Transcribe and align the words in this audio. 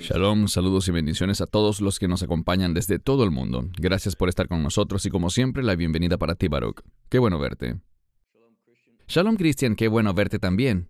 Shalom, 0.00 0.46
saludos 0.46 0.86
y 0.86 0.92
bendiciones 0.92 1.40
a 1.40 1.46
todos 1.46 1.80
los 1.80 1.98
que 1.98 2.06
nos 2.06 2.22
acompañan 2.22 2.72
desde 2.72 2.98
todo 2.98 3.24
el 3.24 3.30
mundo. 3.30 3.68
Gracias 3.76 4.14
por 4.14 4.28
estar 4.28 4.46
con 4.46 4.62
nosotros 4.62 5.04
y 5.06 5.10
como 5.10 5.30
siempre 5.30 5.62
la 5.64 5.74
bienvenida 5.74 6.18
para 6.18 6.36
ti. 6.36 6.48
Qué 7.08 7.18
bueno 7.18 7.38
verte. 7.38 7.80
Shalom, 9.08 9.36
Cristian, 9.36 9.74
qué 9.74 9.88
bueno 9.88 10.14
verte 10.14 10.38
también. 10.38 10.88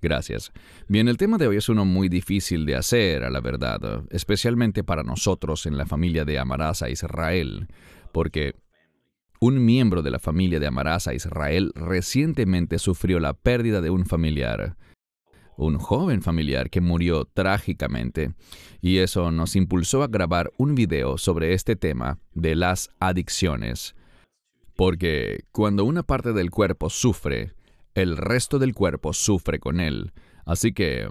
Gracias. 0.00 0.52
Bien, 0.86 1.08
el 1.08 1.16
tema 1.16 1.38
de 1.38 1.48
hoy 1.48 1.56
es 1.56 1.68
uno 1.68 1.84
muy 1.84 2.08
difícil 2.08 2.64
de 2.64 2.76
hacer, 2.76 3.24
a 3.24 3.30
la 3.30 3.40
verdad, 3.40 4.04
especialmente 4.10 4.84
para 4.84 5.02
nosotros 5.02 5.66
en 5.66 5.76
la 5.76 5.86
familia 5.86 6.24
de 6.24 6.38
Amarás 6.38 6.82
a 6.82 6.90
Israel, 6.90 7.66
porque 8.12 8.54
un 9.40 9.64
miembro 9.64 10.02
de 10.02 10.12
la 10.12 10.20
familia 10.20 10.60
de 10.60 10.68
Amarás 10.68 11.08
a 11.08 11.14
Israel 11.14 11.72
recientemente 11.74 12.78
sufrió 12.78 13.18
la 13.18 13.34
pérdida 13.34 13.80
de 13.80 13.90
un 13.90 14.06
familiar, 14.06 14.76
un 15.58 15.78
joven 15.78 16.22
familiar 16.22 16.70
que 16.70 16.80
murió 16.80 17.24
trágicamente, 17.24 18.32
y 18.80 18.98
eso 18.98 19.30
nos 19.30 19.56
impulsó 19.56 20.02
a 20.02 20.08
grabar 20.08 20.52
un 20.56 20.74
video 20.74 21.18
sobre 21.18 21.52
este 21.52 21.76
tema 21.76 22.18
de 22.32 22.54
las 22.54 22.90
adicciones. 23.00 23.94
Porque 24.76 25.44
cuando 25.50 25.84
una 25.84 26.04
parte 26.04 26.32
del 26.32 26.50
cuerpo 26.50 26.88
sufre, 26.88 27.52
el 27.94 28.16
resto 28.16 28.60
del 28.60 28.74
cuerpo 28.74 29.12
sufre 29.12 29.58
con 29.58 29.80
él. 29.80 30.12
Así 30.46 30.72
que... 30.72 31.08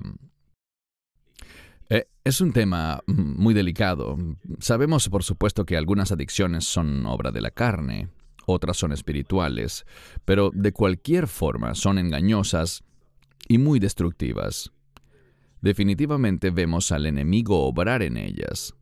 Eh, 1.90 2.06
es 2.24 2.42
un 2.42 2.54
tema 2.54 3.02
muy 3.08 3.54
delicado. 3.54 4.18
Sabemos, 4.60 5.10
por 5.10 5.24
supuesto, 5.24 5.66
que 5.66 5.78
algunas 5.78 6.12
adicciones 6.12 6.66
son 6.66 7.06
obra 7.06 7.32
de 7.32 7.42
la 7.42 7.52
carne, 7.52 8.10
otras 8.46 8.78
son 8.78 8.94
espirituales, 8.94 9.86
pero 10.24 10.52
de 10.54 10.72
cualquier 10.72 11.28
forma 11.28 11.76
son 11.76 11.98
engañosas 11.98 12.84
y 13.48 13.58
muy 13.58 13.80
destructivas. 13.80 14.72
Definitivamente 15.62 16.52
vemos 16.52 16.92
al 16.92 17.06
enemigo 17.06 17.66
obrar 17.66 18.04
en 18.04 18.18
ellas. 18.18 18.74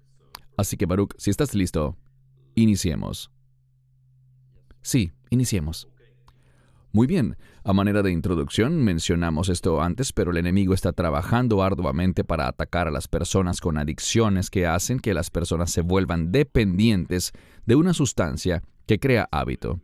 Así 0.58 0.78
que 0.78 0.86
Baruch, 0.86 1.14
si 1.18 1.30
estás 1.30 1.54
listo, 1.54 1.98
iniciemos. 2.56 3.32
Sí, 4.82 5.12
iniciemos. 5.30 5.88
Muy 6.92 7.08
bien, 7.08 7.36
a 7.66 7.74
manera 7.74 8.04
de 8.04 8.12
introducción 8.12 8.82
mencionamos 8.82 9.50
esto 9.50 9.82
antes, 9.82 10.14
pero 10.14 10.32
el 10.32 10.38
enemigo 10.38 10.74
está 10.74 10.94
trabajando 10.94 11.62
arduamente 11.62 12.24
para 12.24 12.48
atacar 12.48 12.88
a 12.88 12.92
las 12.92 13.10
personas 13.10 13.60
con 13.60 13.78
adicciones 13.78 14.50
que 14.50 14.66
hacen 14.66 15.00
que 15.00 15.14
las 15.14 15.30
personas 15.30 15.72
se 15.72 15.82
vuelvan 15.82 16.32
dependientes 16.32 17.34
de 17.66 17.76
una 17.76 17.94
sustancia 17.94 18.64
que 18.86 19.00
crea 19.00 19.28
hábito. 19.32 19.82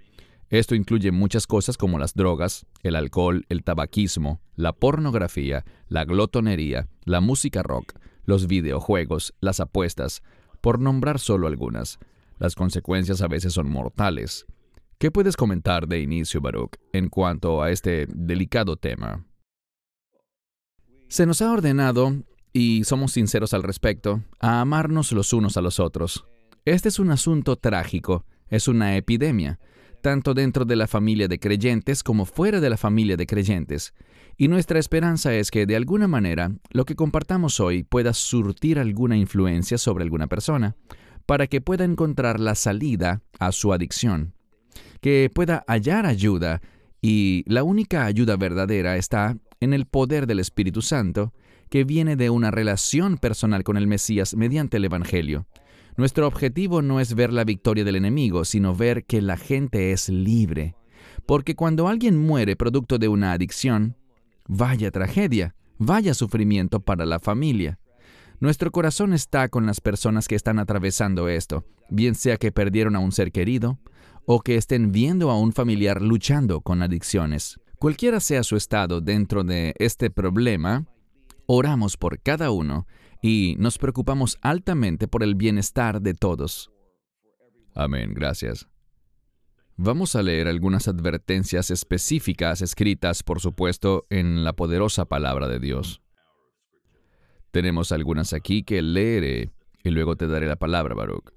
Esto 0.52 0.76
incluye 0.76 1.12
muchas 1.12 1.48
cosas 1.48 1.78
como 1.78 1.98
las 1.98 2.14
drogas, 2.14 2.66
el 2.84 2.98
alcohol, 2.98 3.46
el 3.48 3.64
tabaquismo, 3.64 4.42
la 4.58 4.74
pornografía, 4.74 5.64
la 5.88 6.04
glotonería, 6.04 6.90
la 7.06 7.22
música 7.22 7.64
rock, 7.64 7.94
los 8.26 8.48
videojuegos, 8.48 9.34
las 9.40 9.62
apuestas, 9.62 10.22
por 10.60 10.78
nombrar 10.80 11.20
solo 11.20 11.48
algunas. 11.48 12.00
Las 12.38 12.56
consecuencias 12.56 13.22
a 13.22 13.30
veces 13.30 13.54
son 13.54 13.70
mortales. 13.70 14.46
¿Qué 14.98 15.10
puedes 15.10 15.38
comentar 15.38 15.88
de 15.88 16.02
inicio, 16.02 16.42
Baruch, 16.42 16.76
en 16.92 17.08
cuanto 17.08 17.64
a 17.64 17.72
este 17.72 18.06
delicado 18.10 18.76
tema? 18.76 19.26
Se 21.08 21.26
nos 21.26 21.42
ha 21.42 21.50
ordenado, 21.54 22.24
y 22.52 22.84
somos 22.84 23.14
sinceros 23.14 23.54
al 23.54 23.64
respecto, 23.64 24.22
a 24.42 24.60
amarnos 24.60 25.14
los 25.14 25.32
unos 25.32 25.56
a 25.56 25.62
los 25.62 25.80
otros. 25.80 26.26
Este 26.66 26.90
es 26.90 27.00
un 27.00 27.10
asunto 27.10 27.56
trágico, 27.56 28.26
es 28.50 28.68
una 28.68 28.98
epidemia, 28.98 29.62
tanto 30.02 30.34
dentro 30.34 30.66
de 30.66 30.76
la 30.76 30.88
familia 30.88 31.28
de 31.28 31.40
creyentes 31.40 32.04
como 32.04 32.26
fuera 32.26 32.60
de 32.60 32.70
la 32.70 32.78
familia 32.78 33.18
de 33.18 33.28
creyentes. 33.28 33.94
Y 34.38 34.48
nuestra 34.48 34.80
esperanza 34.80 35.34
es 35.34 35.52
que 35.52 35.66
de 35.66 35.76
alguna 35.76 36.08
manera 36.08 36.52
lo 36.72 36.86
que 36.86 36.96
compartamos 36.96 37.60
hoy 37.60 37.84
pueda 37.84 38.14
surtir 38.14 38.80
alguna 38.80 39.16
influencia 39.16 39.78
sobre 39.78 40.04
alguna 40.04 40.28
persona, 40.28 40.76
para 41.26 41.48
que 41.48 41.62
pueda 41.62 41.86
encontrar 41.86 42.40
la 42.40 42.56
salida 42.56 43.22
a 43.40 43.52
su 43.52 43.72
adicción 43.72 44.34
que 45.02 45.32
pueda 45.34 45.66
hallar 45.68 46.06
ayuda, 46.06 46.62
y 47.02 47.44
la 47.48 47.64
única 47.64 48.06
ayuda 48.06 48.38
verdadera 48.38 48.96
está 48.98 49.38
en 49.60 49.74
el 49.74 49.86
poder 49.88 50.28
del 50.28 50.40
Espíritu 50.40 50.82
Santo, 50.82 51.34
que 51.70 51.84
viene 51.84 52.16
de 52.16 52.30
una 52.30 52.52
relación 52.52 53.18
personal 53.18 53.64
con 53.64 53.78
el 53.78 53.88
Mesías 53.88 54.36
mediante 54.36 54.78
el 54.78 54.86
Evangelio. 54.86 55.48
Nuestro 55.98 56.28
objetivo 56.28 56.82
no 56.82 57.00
es 57.00 57.16
ver 57.16 57.34
la 57.34 57.44
victoria 57.44 57.84
del 57.84 57.96
enemigo, 57.96 58.46
sino 58.46 58.76
ver 58.76 59.06
que 59.06 59.22
la 59.22 59.38
gente 59.38 59.92
es 59.92 60.10
libre. 60.10 60.76
Porque 61.26 61.56
cuando 61.56 61.88
alguien 61.88 62.18
muere 62.18 62.56
producto 62.56 62.98
de 62.98 63.08
una 63.08 63.34
adicción, 63.34 63.98
vaya 64.48 64.92
tragedia, 64.92 65.56
vaya 65.78 66.14
sufrimiento 66.14 66.80
para 66.80 67.06
la 67.06 67.20
familia. 67.20 67.80
Nuestro 68.40 68.72
corazón 68.72 69.14
está 69.14 69.50
con 69.50 69.66
las 69.66 69.82
personas 69.82 70.28
que 70.28 70.36
están 70.36 70.58
atravesando 70.60 71.28
esto, 71.30 71.66
bien 71.90 72.16
sea 72.16 72.38
que 72.38 72.52
perdieron 72.52 72.96
a 72.96 73.00
un 73.00 73.12
ser 73.12 73.32
querido, 73.32 73.80
o 74.26 74.42
que 74.42 74.56
estén 74.56 74.92
viendo 74.92 75.30
a 75.30 75.40
un 75.40 75.52
familiar 75.52 76.02
luchando 76.02 76.62
con 76.62 76.82
adicciones. 76.82 77.60
Cualquiera 77.78 78.20
sea 78.20 78.44
su 78.44 78.56
estado 78.56 79.02
dentro 79.02 79.44
de 79.44 79.74
este 79.78 80.10
problema, 80.10 80.86
oramos 81.48 81.98
por 81.98 82.20
cada 82.20 82.52
uno 82.52 82.88
y 83.22 83.56
nos 83.60 83.78
preocupamos 83.78 84.38
altamente 84.42 85.08
por 85.08 85.24
el 85.24 85.36
bienestar 85.36 86.02
de 86.02 86.14
todos. 86.14 86.72
Amén, 87.74 88.14
gracias. 88.14 88.68
Vamos 89.78 90.16
a 90.16 90.22
leer 90.22 90.48
algunas 90.48 90.88
advertencias 90.88 91.72
específicas 91.72 92.62
escritas, 92.62 93.24
por 93.24 93.40
supuesto, 93.40 94.06
en 94.10 94.44
la 94.44 94.54
poderosa 94.54 95.06
palabra 95.06 95.48
de 95.48 95.60
Dios. 95.60 96.02
Tenemos 97.52 97.92
algunas 97.92 98.34
aquí 98.34 98.64
que 98.64 98.82
leeré 98.82 99.50
y 99.84 99.90
luego 99.90 100.16
te 100.16 100.28
daré 100.28 100.48
la 100.48 100.56
palabra, 100.56 100.96
Baruch. 100.96 101.32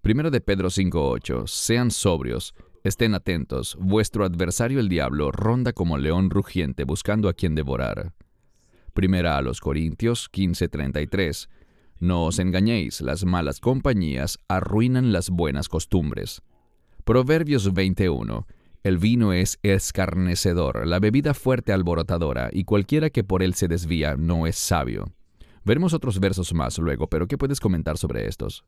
Primero 0.00 0.30
de 0.30 0.40
Pedro 0.40 0.68
5.8. 0.68 1.46
Sean 1.46 1.90
sobrios, 1.90 2.54
estén 2.84 3.14
atentos. 3.14 3.76
Vuestro 3.80 4.24
adversario 4.24 4.80
el 4.80 4.88
diablo 4.88 5.32
ronda 5.32 5.72
como 5.72 5.98
león 5.98 6.30
rugiente 6.30 6.84
buscando 6.84 7.28
a 7.28 7.34
quien 7.34 7.54
devorar. 7.54 8.14
Primera 8.98 9.36
a 9.36 9.42
los 9.42 9.60
Corintios 9.60 10.28
15.33. 10.32 11.48
No 12.00 12.24
os 12.24 12.40
engañéis, 12.40 13.00
las 13.00 13.24
malas 13.24 13.60
compañías 13.60 14.40
arruinan 14.48 15.12
las 15.12 15.30
buenas 15.30 15.68
costumbres. 15.68 16.42
Proverbios 17.04 17.72
21. 17.72 18.48
El 18.82 18.98
vino 18.98 19.32
es 19.32 19.60
escarnecedor, 19.62 20.84
la 20.84 20.98
bebida 20.98 21.32
fuerte 21.32 21.72
alborotadora, 21.72 22.50
y 22.52 22.64
cualquiera 22.64 23.08
que 23.10 23.22
por 23.22 23.44
él 23.44 23.54
se 23.54 23.68
desvía 23.68 24.16
no 24.16 24.48
es 24.48 24.56
sabio. 24.56 25.04
Veremos 25.64 25.94
otros 25.94 26.18
versos 26.18 26.52
más 26.52 26.76
luego, 26.78 27.06
pero 27.06 27.28
¿qué 27.28 27.38
puedes 27.38 27.60
comentar 27.60 27.98
sobre 27.98 28.26
estos? 28.26 28.64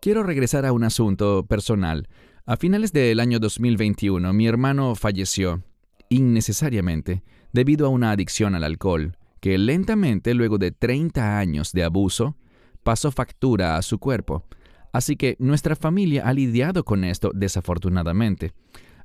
Quiero 0.00 0.22
regresar 0.22 0.66
a 0.66 0.72
un 0.72 0.84
asunto 0.84 1.46
personal. 1.48 2.06
A 2.46 2.56
finales 2.56 2.92
del 2.92 3.18
año 3.18 3.40
2021, 3.40 4.32
mi 4.32 4.46
hermano 4.46 4.94
falleció, 4.94 5.64
innecesariamente, 6.08 7.22
debido 7.52 7.86
a 7.86 7.90
una 7.90 8.10
adicción 8.10 8.54
al 8.54 8.64
alcohol, 8.64 9.16
que 9.40 9.58
lentamente, 9.58 10.34
luego 10.34 10.58
de 10.58 10.72
30 10.72 11.38
años 11.38 11.72
de 11.72 11.84
abuso, 11.84 12.36
pasó 12.82 13.10
factura 13.10 13.76
a 13.76 13.82
su 13.82 13.98
cuerpo. 13.98 14.44
Así 14.92 15.16
que 15.16 15.36
nuestra 15.38 15.76
familia 15.76 16.26
ha 16.26 16.32
lidiado 16.32 16.84
con 16.84 17.04
esto 17.04 17.30
desafortunadamente, 17.34 18.52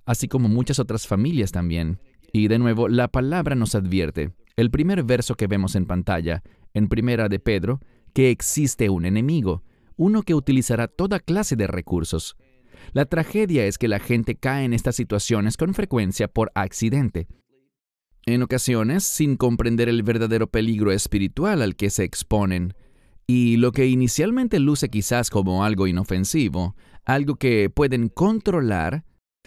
así 0.05 0.27
como 0.27 0.47
muchas 0.47 0.79
otras 0.79 1.07
familias 1.07 1.51
también. 1.51 1.99
Y 2.31 2.47
de 2.47 2.59
nuevo, 2.59 2.87
la 2.87 3.07
palabra 3.07 3.55
nos 3.55 3.73
advierte, 3.73 4.31
el 4.55 4.69
primer 4.69 5.03
verso 5.03 5.35
que 5.35 5.47
vemos 5.47 5.75
en 5.75 5.85
pantalla, 5.85 6.43
en 6.73 6.89
primera 6.89 7.27
de 7.27 7.39
Pedro, 7.39 7.79
que 8.13 8.29
existe 8.29 8.89
un 8.89 9.05
enemigo, 9.05 9.63
uno 9.95 10.21
que 10.23 10.35
utilizará 10.35 10.87
toda 10.87 11.19
clase 11.19 11.55
de 11.55 11.67
recursos. 11.67 12.37
La 12.93 13.05
tragedia 13.05 13.65
es 13.65 13.77
que 13.77 13.87
la 13.87 13.99
gente 13.99 14.35
cae 14.35 14.65
en 14.65 14.73
estas 14.73 14.95
situaciones 14.95 15.57
con 15.57 15.73
frecuencia 15.73 16.27
por 16.27 16.51
accidente. 16.55 17.27
En 18.25 18.43
ocasiones, 18.43 19.03
sin 19.03 19.37
comprender 19.37 19.89
el 19.89 20.03
verdadero 20.03 20.47
peligro 20.47 20.91
espiritual 20.91 21.61
al 21.61 21.75
que 21.75 21.89
se 21.89 22.03
exponen. 22.03 22.73
Y 23.25 23.57
lo 23.57 23.71
que 23.71 23.87
inicialmente 23.87 24.59
luce 24.59 24.89
quizás 24.89 25.29
como 25.29 25.63
algo 25.63 25.87
inofensivo, 25.87 26.75
algo 27.05 27.35
que 27.35 27.69
pueden 27.69 28.09
controlar, 28.09 29.03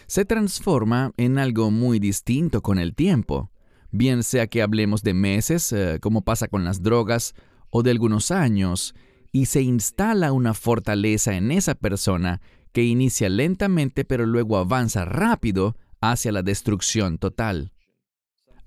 se 0.07 0.25
transforma 0.25 1.11
en 1.17 1.37
algo 1.37 1.71
muy 1.71 1.99
distinto 1.99 2.61
con 2.61 2.79
el 2.79 2.93
tiempo. 2.93 3.51
Bien 3.91 4.23
sea 4.23 4.47
que 4.47 4.61
hablemos 4.61 5.03
de 5.03 5.13
meses, 5.13 5.71
eh, 5.71 5.99
como 6.01 6.23
pasa 6.23 6.47
con 6.47 6.63
las 6.63 6.81
drogas, 6.81 7.35
o 7.69 7.83
de 7.83 7.91
algunos 7.91 8.31
años, 8.31 8.95
y 9.31 9.45
se 9.45 9.61
instala 9.61 10.31
una 10.31 10.53
fortaleza 10.53 11.35
en 11.35 11.51
esa 11.51 11.75
persona 11.75 12.41
que 12.73 12.83
inicia 12.83 13.29
lentamente 13.29 14.03
pero 14.03 14.25
luego 14.25 14.57
avanza 14.57 15.05
rápido 15.05 15.77
hacia 16.01 16.31
la 16.31 16.43
destrucción 16.43 17.17
total. 17.17 17.71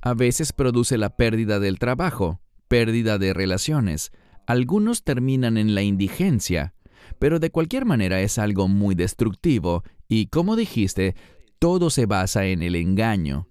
A 0.00 0.14
veces 0.14 0.53
produce 0.53 0.97
la 0.97 1.17
pérdida 1.17 1.61
del 1.61 1.79
trabajo, 1.79 2.41
pérdida 2.69 3.19
de 3.19 3.35
relaciones, 3.35 4.12
algunos 4.47 5.03
terminan 5.03 5.58
en 5.58 5.75
la 5.75 5.82
indigencia, 5.82 6.75
pero 7.19 7.41
de 7.41 7.50
cualquier 7.50 7.85
manera 7.85 8.20
es 8.20 8.38
algo 8.38 8.69
muy 8.69 8.94
destructivo 8.94 9.82
y, 10.08 10.26
como 10.26 10.56
dijiste, 10.56 11.17
todo 11.58 11.91
se 11.91 12.06
basa 12.06 12.47
en 12.47 12.62
el 12.62 12.76
engaño. 12.76 13.49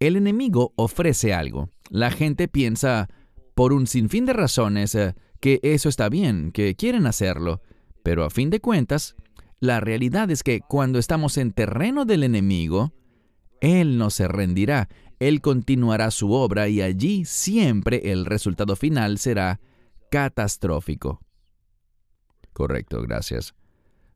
El 0.00 0.16
enemigo 0.16 0.72
ofrece 0.76 1.32
algo. 1.32 1.70
La 1.90 2.10
gente 2.10 2.48
piensa, 2.48 3.08
por 3.54 3.72
un 3.72 3.86
sinfín 3.86 4.26
de 4.26 4.32
razones 4.32 4.94
eh, 4.94 5.14
que 5.40 5.60
eso 5.62 5.88
está 5.88 6.08
bien, 6.08 6.50
que 6.52 6.74
quieren 6.74 7.06
hacerlo, 7.06 7.62
pero 8.02 8.24
a 8.24 8.30
fin 8.30 8.50
de 8.50 8.60
cuentas, 8.60 9.14
la 9.62 9.78
realidad 9.78 10.28
es 10.32 10.42
que 10.42 10.60
cuando 10.60 10.98
estamos 10.98 11.38
en 11.38 11.52
terreno 11.52 12.04
del 12.04 12.24
enemigo, 12.24 12.92
Él 13.60 13.96
no 13.96 14.10
se 14.10 14.26
rendirá, 14.26 14.88
Él 15.20 15.40
continuará 15.40 16.10
su 16.10 16.32
obra 16.32 16.68
y 16.68 16.82
allí 16.82 17.24
siempre 17.24 18.10
el 18.10 18.24
resultado 18.24 18.74
final 18.74 19.18
será 19.18 19.60
catastrófico. 20.10 21.20
Correcto, 22.52 23.02
gracias. 23.02 23.54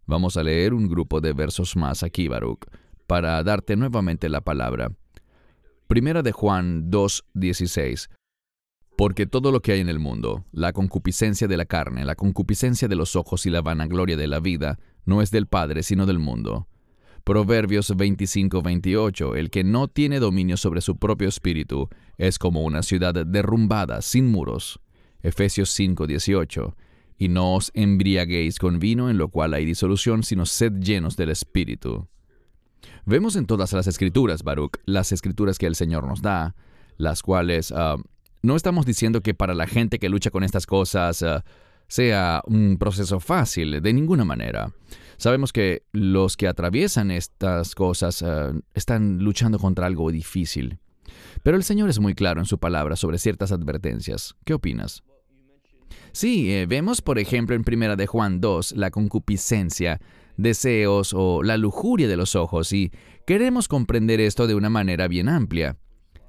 Vamos 0.05 0.37
a 0.37 0.43
leer 0.43 0.75
un 0.75 0.89
grupo 0.89 1.21
de 1.21 1.33
versos 1.33 1.77
más 1.77 2.03
aquí, 2.03 2.27
Baruch, 2.27 2.67
para 3.07 3.41
darte 3.45 3.77
nuevamente 3.77 4.29
la 4.29 4.41
palabra. 4.41 4.91
Primera 5.87 6.23
de 6.23 6.33
Juan 6.33 6.91
2:16. 6.91 8.09
Porque 8.97 9.27
todo 9.27 9.53
lo 9.53 9.63
que 9.63 9.71
hay 9.71 9.81
en 9.81 9.89
el 9.89 10.01
mundo, 10.01 10.45
la 10.51 10.73
concupiscencia 10.73 11.47
de 11.47 11.57
la 11.57 11.67
carne, 11.67 12.05
la 12.05 12.17
concupiscencia 12.17 12.89
de 12.89 12.97
los 12.97 13.15
ojos 13.15 13.47
y 13.47 13.51
la 13.51 13.61
vanagloria 13.61 14.17
de 14.17 14.27
la 14.27 14.41
vida, 14.41 14.81
no 15.07 15.23
es 15.23 15.31
del 15.31 15.47
Padre, 15.47 15.83
sino 15.83 16.05
del 16.05 16.19
mundo. 16.19 16.69
Proverbios 17.25 17.91
25-28, 17.91 19.37
el 19.37 19.51
que 19.51 19.65
no 19.65 19.89
tiene 19.89 20.21
dominio 20.21 20.57
sobre 20.57 20.81
su 20.81 20.97
propio 20.97 21.29
espíritu 21.29 21.89
es 22.19 22.39
como 22.39 22.63
una 22.63 22.83
ciudad 22.83 23.15
derrumbada, 23.27 24.03
sin 24.03 24.31
muros. 24.31 24.81
Efesios 25.23 25.77
5-18, 25.77 26.75
y 27.19 27.29
no 27.29 27.55
os 27.55 27.73
embriaguéis 27.75 28.59
con 28.59 28.79
vino 28.79 29.11
en 29.11 29.19
lo 29.19 29.29
cual 29.29 29.55
hay 29.55 29.65
disolución, 29.65 30.23
sino 30.23 30.47
sed 30.47 30.75
llenos 30.75 31.17
del 31.17 31.31
espíritu. 31.31 32.07
Vemos 33.05 33.35
en 33.35 33.47
todas 33.47 33.73
las 33.73 33.87
escrituras, 33.87 34.43
Baruch, 34.43 34.77
las 34.85 35.11
escrituras 35.11 35.59
que 35.59 35.67
el 35.67 35.75
Señor 35.75 36.07
nos 36.07 36.23
da, 36.23 36.55
las 36.97 37.23
cuales 37.23 37.73
ah, 37.73 37.97
no 38.43 38.55
estamos 38.55 38.87
diciendo 38.87 39.21
que 39.23 39.35
para 39.35 39.55
la 39.55 39.67
gente 39.67 39.99
que 39.99 40.09
lucha 40.09 40.31
con 40.31 40.45
estas 40.45 40.67
cosas 40.67 41.23
ah, 41.23 41.45
sea 41.89 42.43
un 42.47 42.79
proceso 42.79 43.21
fácil, 43.21 43.81
de 43.83 43.93
ninguna 43.93 44.25
manera. 44.25 44.73
Sabemos 45.17 45.53
que 45.53 45.85
los 45.93 46.37
que 46.37 46.49
atraviesan 46.49 47.11
estas 47.11 47.75
cosas 47.75 48.23
ah, 48.23 48.53
están 48.75 49.19
luchando 49.19 49.59
contra 49.59 49.87
algo 49.87 50.11
difícil. 50.11 50.79
Pero 51.43 51.57
el 51.57 51.65
Señor 51.65 51.89
es 51.89 52.01
muy 52.01 52.15
claro 52.15 52.41
en 52.41 52.47
su 52.47 52.59
palabra 52.59 52.97
sobre 52.97 53.19
ciertas 53.19 53.53
advertencias. 53.53 54.35
¿Qué 54.45 54.55
opinas? 54.55 55.03
Sí, 56.13 56.53
eh, 56.53 56.67
vemos 56.67 57.03
por 57.03 57.19
ejemplo 57.19 57.55
en 57.55 57.65
Primera 57.65 57.97
de 57.97 58.07
Juan 58.07 58.41
2 58.41 58.73
la 58.73 58.91
concupiscencia, 58.91 60.01
deseos 60.37 61.13
o 61.15 61.43
la 61.43 61.57
lujuria 61.57 62.09
de 62.09 62.17
los 62.17 62.35
ojos 62.35 62.73
y 62.73 62.91
queremos 63.27 63.69
comprender 63.69 64.21
esto 64.21 64.47
de 64.47 64.55
una 64.55 64.71
manera 64.71 65.09
bien 65.09 65.29
amplia. 65.29 65.77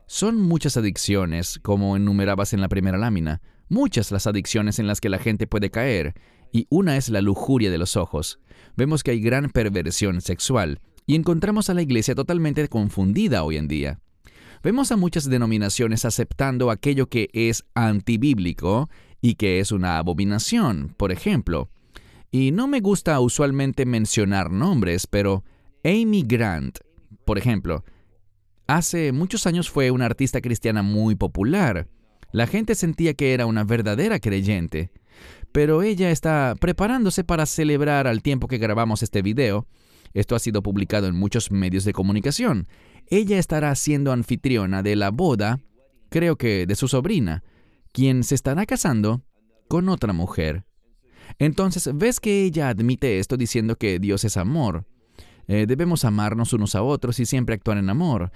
Son 0.05 0.39
muchas 0.41 0.77
adicciones, 0.77 1.59
como 1.61 1.97
enumerabas 1.97 2.53
en 2.53 2.61
la 2.61 2.69
primera 2.69 2.97
lámina, 2.97 3.41
muchas 3.69 4.11
las 4.11 4.27
adicciones 4.27 4.79
en 4.79 4.87
las 4.87 5.01
que 5.01 5.09
la 5.09 5.19
gente 5.19 5.47
puede 5.47 5.71
caer, 5.71 6.13
y 6.51 6.67
una 6.69 6.97
es 6.97 7.09
la 7.09 7.21
lujuria 7.21 7.71
de 7.71 7.77
los 7.77 7.95
ojos. 7.95 8.39
Vemos 8.75 9.03
que 9.03 9.11
hay 9.11 9.21
gran 9.21 9.49
perversión 9.49 10.21
sexual, 10.21 10.79
y 11.05 11.15
encontramos 11.15 11.69
a 11.69 11.73
la 11.73 11.81
iglesia 11.81 12.15
totalmente 12.15 12.67
confundida 12.67 13.43
hoy 13.43 13.57
en 13.57 13.67
día. 13.67 13.99
Vemos 14.63 14.91
a 14.91 14.97
muchas 14.97 15.29
denominaciones 15.29 16.03
aceptando 16.03 16.71
aquello 16.71 17.07
que 17.07 17.29
es 17.33 17.65
antibíblico 17.75 18.89
y 19.21 19.35
que 19.35 19.59
es 19.59 19.71
una 19.71 19.97
abominación, 19.97 20.93
por 20.97 21.11
ejemplo. 21.11 21.69
Y 22.31 22.51
no 22.51 22.67
me 22.67 22.81
gusta 22.81 23.19
usualmente 23.19 23.85
mencionar 23.85 24.51
nombres, 24.51 25.07
pero 25.07 25.43
Amy 25.83 26.23
Grant, 26.23 26.79
por 27.23 27.37
ejemplo, 27.37 27.85
hace 28.67 29.11
muchos 29.11 29.47
años 29.47 29.69
fue 29.69 29.91
una 29.91 30.05
artista 30.05 30.41
cristiana 30.41 30.81
muy 30.81 31.15
popular. 31.15 31.87
La 32.31 32.47
gente 32.47 32.75
sentía 32.75 33.13
que 33.13 33.33
era 33.33 33.45
una 33.45 33.63
verdadera 33.63 34.19
creyente. 34.19 34.91
Pero 35.51 35.81
ella 35.81 36.11
está 36.11 36.55
preparándose 36.59 37.23
para 37.23 37.45
celebrar 37.45 38.07
al 38.07 38.21
tiempo 38.21 38.47
que 38.47 38.57
grabamos 38.57 39.01
este 39.01 39.21
video. 39.21 39.65
Esto 40.13 40.35
ha 40.35 40.39
sido 40.39 40.61
publicado 40.61 41.07
en 41.07 41.15
muchos 41.15 41.51
medios 41.51 41.83
de 41.85 41.93
comunicación. 41.93 42.67
Ella 43.07 43.39
estará 43.39 43.73
siendo 43.75 44.11
anfitriona 44.11 44.83
de 44.83 44.95
la 44.95 45.11
boda, 45.11 45.59
creo 46.09 46.35
que 46.35 46.65
de 46.65 46.75
su 46.75 46.87
sobrina, 46.87 47.43
quien 47.91 48.23
se 48.23 48.35
estará 48.35 48.65
casando 48.65 49.23
con 49.67 49.89
otra 49.89 50.13
mujer. 50.13 50.65
Entonces, 51.39 51.89
ves 51.93 52.19
que 52.19 52.43
ella 52.43 52.69
admite 52.69 53.19
esto 53.19 53.37
diciendo 53.37 53.75
que 53.75 53.99
Dios 53.99 54.23
es 54.23 54.37
amor. 54.37 54.85
Eh, 55.47 55.65
debemos 55.67 56.03
amarnos 56.03 56.53
unos 56.53 56.75
a 56.75 56.83
otros 56.83 57.19
y 57.19 57.25
siempre 57.25 57.55
actuar 57.55 57.77
en 57.77 57.89
amor. 57.89 58.31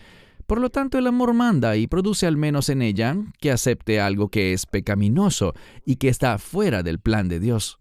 Por 0.52 0.60
lo 0.60 0.70
tanto, 0.70 0.98
el 0.98 1.08
amor 1.08 1.34
manda 1.34 1.78
y 1.78 1.88
produce 1.88 2.28
al 2.28 2.36
menos 2.36 2.68
en 2.68 2.82
ella 2.82 3.16
que 3.40 3.52
acepte 3.52 4.02
algo 4.02 4.28
que 4.28 4.52
es 4.52 4.66
pecaminoso 4.66 5.54
y 5.86 5.96
que 5.96 6.10
está 6.10 6.38
fuera 6.40 6.84
del 6.84 7.00
plan 7.00 7.30
de 7.30 7.40
Dios. 7.40 7.80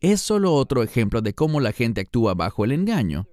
Es 0.00 0.20
solo 0.20 0.52
otro 0.52 0.82
ejemplo 0.82 1.22
de 1.22 1.32
cómo 1.32 1.60
la 1.60 1.70
gente 1.70 2.00
actúa 2.00 2.34
bajo 2.34 2.64
el 2.64 2.72
engaño, 2.72 3.28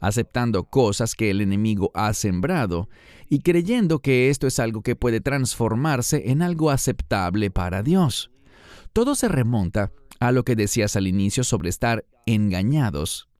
aceptando 0.00 0.64
cosas 0.64 1.14
que 1.14 1.30
el 1.30 1.40
enemigo 1.40 1.90
ha 1.94 2.12
sembrado 2.12 2.90
y 3.30 3.40
creyendo 3.40 4.00
que 4.00 4.28
esto 4.28 4.46
es 4.46 4.58
algo 4.58 4.82
que 4.82 4.94
puede 4.94 5.22
transformarse 5.22 6.30
en 6.30 6.42
algo 6.42 6.68
aceptable 6.68 7.50
para 7.50 7.82
Dios. 7.82 8.30
Todo 8.92 9.14
se 9.14 9.28
remonta 9.28 9.92
a 10.20 10.30
lo 10.30 10.44
que 10.44 10.56
decías 10.56 10.94
al 10.94 11.06
inicio 11.06 11.42
sobre 11.42 11.70
estar 11.70 12.04
engañados. 12.26 13.30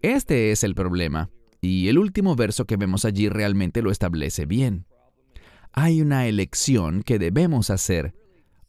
Este 0.00 0.50
es 0.50 0.64
el 0.64 0.74
problema, 0.74 1.28
y 1.62 1.88
el 1.88 1.98
último 1.98 2.34
verso 2.34 2.66
que 2.66 2.76
vemos 2.76 3.04
allí 3.04 3.28
realmente 3.28 3.82
lo 3.82 3.92
establece 3.92 4.46
bien. 4.46 4.84
Hay 5.72 6.02
una 6.02 6.26
elección 6.26 7.02
que 7.02 7.20
debemos 7.20 7.70
hacer. 7.70 8.14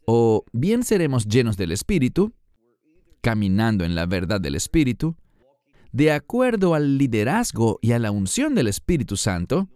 O 0.06 0.46
bien 0.54 0.84
seremos 0.84 1.28
llenos 1.28 1.58
del 1.58 1.72
Espíritu, 1.72 2.34
caminando 3.22 3.84
en 3.84 3.96
la 3.96 4.06
verdad 4.06 4.40
del 4.40 4.54
Espíritu, 4.54 5.18
de 5.92 6.12
acuerdo 6.12 6.76
al 6.76 6.98
liderazgo 6.98 7.80
y 7.82 7.94
a 7.94 8.00
la 8.00 8.12
unción 8.12 8.54
del 8.54 8.68
Espíritu 8.68 9.18
Santo, 9.18 9.70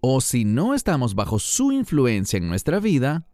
o 0.00 0.20
si 0.20 0.44
no 0.44 0.74
estamos 0.74 1.14
bajo 1.14 1.38
su 1.38 1.72
influencia 1.72 2.36
en 2.36 2.48
nuestra 2.48 2.78
vida, 2.78 3.26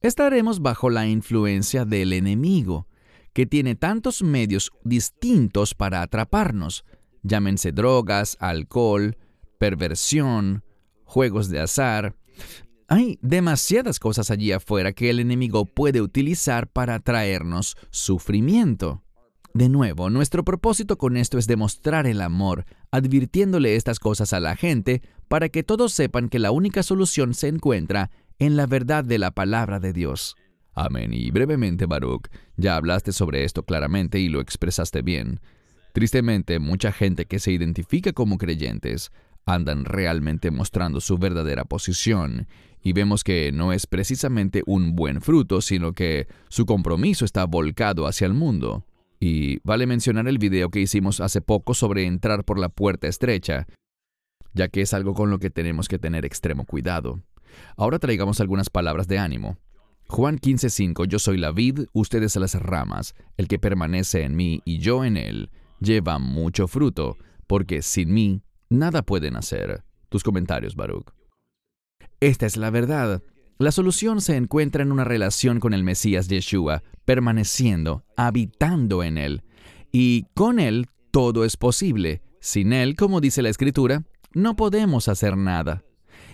estaremos 0.00 0.60
bajo 0.60 0.90
la 0.90 1.06
influencia 1.06 1.84
del 1.84 2.12
enemigo, 2.12 2.88
que 3.34 3.46
tiene 3.46 3.76
tantos 3.76 4.22
medios 4.22 4.72
distintos 4.84 5.74
para 5.74 6.02
atraparnos, 6.02 6.84
llámense 7.22 7.72
drogas, 7.72 8.36
alcohol, 8.40 9.16
perversión, 9.58 10.64
juegos 11.04 11.48
de 11.48 11.60
azar. 11.60 12.16
Hay 12.88 13.18
demasiadas 13.22 13.98
cosas 13.98 14.30
allí 14.30 14.52
afuera 14.52 14.92
que 14.92 15.10
el 15.10 15.20
enemigo 15.20 15.64
puede 15.64 16.00
utilizar 16.00 16.68
para 16.68 16.98
traernos 17.00 17.76
sufrimiento. 17.90 19.02
De 19.54 19.68
nuevo, 19.68 20.08
nuestro 20.08 20.44
propósito 20.44 20.96
con 20.96 21.16
esto 21.16 21.36
es 21.36 21.46
demostrar 21.46 22.06
el 22.06 22.22
amor, 22.22 22.64
advirtiéndole 22.90 23.76
estas 23.76 23.98
cosas 23.98 24.32
a 24.32 24.40
la 24.40 24.56
gente 24.56 25.02
para 25.28 25.50
que 25.50 25.62
todos 25.62 25.92
sepan 25.92 26.30
que 26.30 26.38
la 26.38 26.50
única 26.50 26.82
solución 26.82 27.34
se 27.34 27.48
encuentra 27.48 28.10
en 28.38 28.56
la 28.56 28.66
verdad 28.66 29.04
de 29.04 29.18
la 29.18 29.30
palabra 29.30 29.78
de 29.78 29.92
Dios. 29.92 30.36
Amén. 30.74 31.12
Y 31.12 31.30
brevemente, 31.30 31.84
Baruch, 31.84 32.28
ya 32.56 32.76
hablaste 32.76 33.12
sobre 33.12 33.44
esto 33.44 33.64
claramente 33.64 34.18
y 34.18 34.28
lo 34.28 34.40
expresaste 34.40 35.02
bien. 35.02 35.40
Tristemente, 35.92 36.58
mucha 36.58 36.90
gente 36.92 37.26
que 37.26 37.38
se 37.38 37.52
identifica 37.52 38.12
como 38.12 38.38
creyentes 38.38 39.10
andan 39.44 39.84
realmente 39.84 40.50
mostrando 40.50 41.00
su 41.00 41.18
verdadera 41.18 41.64
posición 41.64 42.46
y 42.82 42.92
vemos 42.92 43.24
que 43.24 43.52
no 43.52 43.72
es 43.72 43.86
precisamente 43.86 44.62
un 44.66 44.96
buen 44.96 45.20
fruto, 45.20 45.60
sino 45.60 45.92
que 45.92 46.26
su 46.48 46.66
compromiso 46.66 47.24
está 47.24 47.44
volcado 47.44 48.06
hacia 48.06 48.26
el 48.26 48.34
mundo. 48.34 48.84
Y 49.20 49.58
vale 49.62 49.86
mencionar 49.86 50.26
el 50.26 50.38
video 50.38 50.70
que 50.70 50.80
hicimos 50.80 51.20
hace 51.20 51.40
poco 51.40 51.74
sobre 51.74 52.06
entrar 52.06 52.44
por 52.44 52.58
la 52.58 52.68
puerta 52.68 53.06
estrecha, 53.06 53.66
ya 54.52 54.68
que 54.68 54.80
es 54.80 54.94
algo 54.94 55.14
con 55.14 55.30
lo 55.30 55.38
que 55.38 55.50
tenemos 55.50 55.86
que 55.86 55.98
tener 55.98 56.24
extremo 56.24 56.64
cuidado. 56.64 57.22
Ahora 57.76 58.00
traigamos 58.00 58.40
algunas 58.40 58.68
palabras 58.68 59.06
de 59.06 59.18
ánimo. 59.18 59.58
Juan 60.08 60.38
15:5 60.38 61.04
Yo 61.06 61.20
soy 61.20 61.38
la 61.38 61.52
vid, 61.52 61.86
ustedes 61.92 62.34
las 62.34 62.54
ramas, 62.60 63.14
el 63.36 63.46
que 63.46 63.60
permanece 63.60 64.22
en 64.22 64.34
mí 64.34 64.60
y 64.64 64.78
yo 64.78 65.04
en 65.04 65.16
él, 65.16 65.50
lleva 65.82 66.18
mucho 66.18 66.68
fruto, 66.68 67.16
porque 67.46 67.82
sin 67.82 68.12
mí 68.12 68.42
nada 68.70 69.02
pueden 69.02 69.36
hacer. 69.36 69.84
Tus 70.08 70.22
comentarios, 70.22 70.76
Baruch. 70.76 71.12
Esta 72.20 72.46
es 72.46 72.56
la 72.56 72.70
verdad. 72.70 73.22
La 73.58 73.72
solución 73.72 74.20
se 74.20 74.36
encuentra 74.36 74.82
en 74.82 74.92
una 74.92 75.04
relación 75.04 75.60
con 75.60 75.74
el 75.74 75.84
Mesías 75.84 76.28
Yeshua, 76.28 76.82
permaneciendo, 77.04 78.04
habitando 78.16 79.02
en 79.02 79.18
él. 79.18 79.42
Y 79.92 80.26
con 80.34 80.58
él 80.58 80.88
todo 81.10 81.44
es 81.44 81.56
posible. 81.56 82.22
Sin 82.40 82.72
él, 82.72 82.96
como 82.96 83.20
dice 83.20 83.42
la 83.42 83.50
Escritura, 83.50 84.02
no 84.34 84.56
podemos 84.56 85.08
hacer 85.08 85.36
nada. 85.36 85.84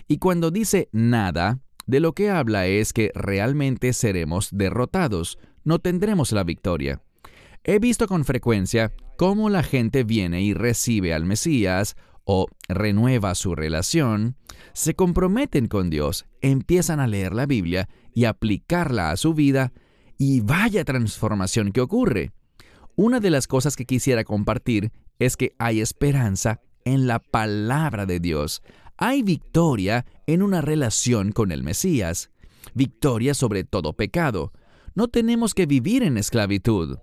Y 0.07 0.17
cuando 0.17 0.51
dice 0.51 0.89
nada, 0.91 1.59
de 1.85 1.99
lo 1.99 2.13
que 2.13 2.29
habla 2.29 2.67
es 2.67 2.93
que 2.93 3.11
realmente 3.15 3.93
seremos 3.93 4.49
derrotados, 4.51 5.37
no 5.63 5.79
tendremos 5.79 6.31
la 6.31 6.43
victoria. 6.43 7.01
He 7.63 7.79
visto 7.79 8.07
con 8.07 8.25
frecuencia 8.25 8.93
cómo 9.17 9.49
la 9.49 9.63
gente 9.63 10.03
viene 10.03 10.41
y 10.41 10.53
recibe 10.53 11.13
al 11.13 11.25
Mesías 11.25 11.95
o 12.23 12.47
renueva 12.67 13.33
su 13.35 13.55
relación, 13.55 14.35
se 14.73 14.93
comprometen 14.95 15.67
con 15.67 15.89
Dios, 15.89 16.25
empiezan 16.41 16.99
a 16.99 17.07
leer 17.07 17.33
la 17.33 17.45
Biblia 17.45 17.89
y 18.13 18.25
aplicarla 18.25 19.11
a 19.11 19.17
su 19.17 19.33
vida, 19.33 19.73
y 20.17 20.41
vaya 20.41 20.85
transformación 20.85 21.71
que 21.71 21.81
ocurre. 21.81 22.31
Una 22.95 23.19
de 23.19 23.29
las 23.29 23.47
cosas 23.47 23.75
que 23.75 23.85
quisiera 23.85 24.23
compartir 24.25 24.91
es 25.17 25.37
que 25.37 25.55
hay 25.57 25.81
esperanza 25.81 26.61
en 26.85 27.07
la 27.07 27.19
palabra 27.19 28.05
de 28.05 28.19
Dios. 28.19 28.61
Hay 28.97 29.23
victoria 29.23 30.05
en 30.27 30.43
una 30.43 30.61
relación 30.61 31.31
con 31.31 31.51
el 31.51 31.63
Mesías, 31.63 32.29
victoria 32.73 33.33
sobre 33.33 33.63
todo 33.63 33.93
pecado. 33.93 34.51
No 34.93 35.07
tenemos 35.07 35.53
que 35.53 35.65
vivir 35.65 36.03
en 36.03 36.17
esclavitud. 36.17 36.99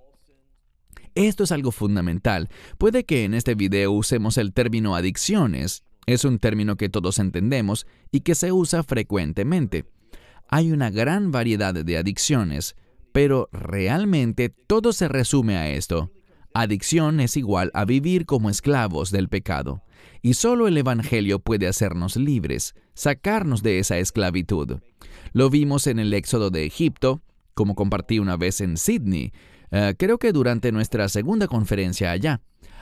Esto 1.17 1.45
es 1.45 1.53
algo 1.53 1.73
fundamental. 1.73 2.51
Puede 2.77 3.05
que 3.05 3.25
en 3.25 3.33
este 3.33 3.55
video 3.55 3.91
usemos 3.91 4.37
el 4.37 4.53
término 4.53 4.95
adicciones. 4.95 5.83
Es 6.05 6.27
un 6.27 6.39
término 6.39 6.77
que 6.77 6.91
todos 6.91 7.19
entendemos 7.19 7.87
y 8.13 8.21
que 8.21 8.35
se 8.35 8.53
usa 8.53 8.83
frecuentemente. 8.83 9.87
Hay 10.49 10.73
una 10.73 10.91
gran 10.91 11.33
variedad 11.33 11.73
de 11.73 11.97
adicciones, 11.97 12.77
pero 13.13 13.49
realmente 13.51 14.51
todo 14.51 14.93
se 14.93 15.09
resume 15.09 15.57
a 15.57 15.71
esto. 15.71 16.13
Adicción 16.53 17.21
es 17.21 17.39
igual 17.39 17.71
a 17.73 17.87
vivir 17.87 18.27
como 18.27 18.51
esclavos 18.51 19.11
del 19.11 19.31
pecado, 19.31 19.83
y 20.21 20.35
solo 20.35 20.69
el 20.69 20.77
Evangelio 20.77 21.39
puede 21.39 21.67
hacernos 21.67 22.17
libres, 22.17 22.75
sacarnos 22.93 23.63
de 23.63 23.79
esa 23.79 23.99
esclavitud. 23.99 24.81
Lo 25.33 25.49
vimos 25.49 25.87
en 25.87 25.99
el 25.99 26.13
éxodo 26.13 26.51
de 26.51 26.67
Egipto, 26.67 27.23
como 27.55 27.75
compartí 27.75 28.19
una 28.19 28.37
vez 28.37 28.61
en 28.61 28.77
Sydney, 28.77 29.33
eh, 29.71 29.95
creo 29.99 30.19
que 30.19 30.33
durante 30.33 30.73
nuestra 30.73 31.09
segunda 31.09 31.49
conferencia 31.49 32.11
allá, 32.11 32.41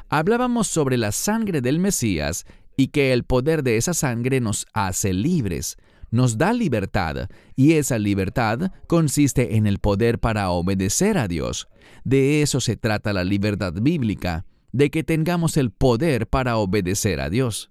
hablábamos 0.09 0.67
sobre 0.67 0.97
la 0.97 1.13
sangre 1.13 1.61
del 1.61 1.79
Mesías 1.79 2.45
y 2.77 2.89
que 2.89 3.13
el 3.13 3.25
poder 3.25 3.63
de 3.63 3.77
esa 3.77 3.95
sangre 3.95 4.41
nos 4.41 4.67
hace 4.73 5.13
libres, 5.13 5.77
nos 6.11 6.39
da 6.39 6.53
libertad, 6.53 7.29
y 7.57 7.73
esa 7.73 7.99
libertad 7.99 8.73
consiste 8.87 9.57
en 9.57 9.67
el 9.67 9.79
poder 9.79 10.19
para 10.19 10.51
obedecer 10.51 11.19
a 11.19 11.29
Dios. 11.29 11.69
De 12.05 12.43
eso 12.43 12.61
se 12.61 12.77
trata 12.77 13.13
la 13.13 13.25
libertad 13.25 13.73
bíblica, 13.75 14.45
de 14.73 14.91
que 14.91 15.05
tengamos 15.05 15.57
el 15.57 15.71
poder 15.71 16.27
para 16.27 16.57
obedecer 16.57 17.21
a 17.21 17.31
Dios. 17.31 17.71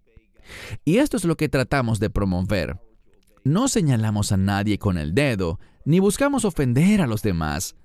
Y 0.86 0.98
esto 0.98 1.17
es 1.17 1.25
lo 1.25 1.38
que 1.38 1.50
tratamos 1.50 2.00
de 2.00 2.10
promover. 2.10 2.79
No 3.43 3.67
señalamos 3.67 4.32
a 4.32 4.38
nadie 4.38 4.77
con 4.77 4.98
el 4.98 5.13
dedo, 5.13 5.60
ni 5.86 6.00
buscamos 6.00 6.46
ofender 6.46 7.01
a 7.01 7.08
los 7.08 7.22
demás. 7.22 7.75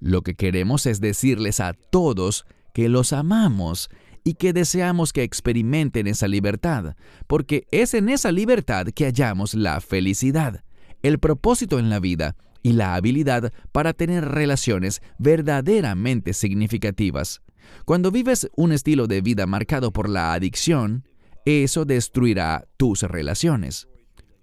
Lo 0.00 0.22
que 0.22 0.34
queremos 0.34 0.86
es 0.86 1.00
decirles 1.00 1.60
a 1.60 1.72
todos 1.72 2.44
que 2.74 2.88
los 2.88 3.12
amamos 3.12 3.88
y 4.24 4.34
que 4.34 4.52
deseamos 4.52 5.12
que 5.12 5.22
experimenten 5.22 6.06
esa 6.06 6.28
libertad, 6.28 6.96
porque 7.26 7.66
es 7.70 7.94
en 7.94 8.08
esa 8.08 8.32
libertad 8.32 8.88
que 8.88 9.04
hallamos 9.04 9.54
la 9.54 9.80
felicidad, 9.80 10.64
el 11.02 11.18
propósito 11.18 11.78
en 11.78 11.90
la 11.90 12.00
vida 12.00 12.36
y 12.62 12.72
la 12.72 12.96
habilidad 12.96 13.52
para 13.70 13.92
tener 13.92 14.24
relaciones 14.24 15.00
verdaderamente 15.18 16.32
significativas. 16.32 17.40
Cuando 17.84 18.10
vives 18.10 18.50
un 18.56 18.72
estilo 18.72 19.06
de 19.06 19.20
vida 19.20 19.46
marcado 19.46 19.92
por 19.92 20.08
la 20.08 20.32
adicción, 20.32 21.04
eso 21.44 21.84
destruirá 21.84 22.66
tus 22.76 23.02
relaciones. 23.02 23.86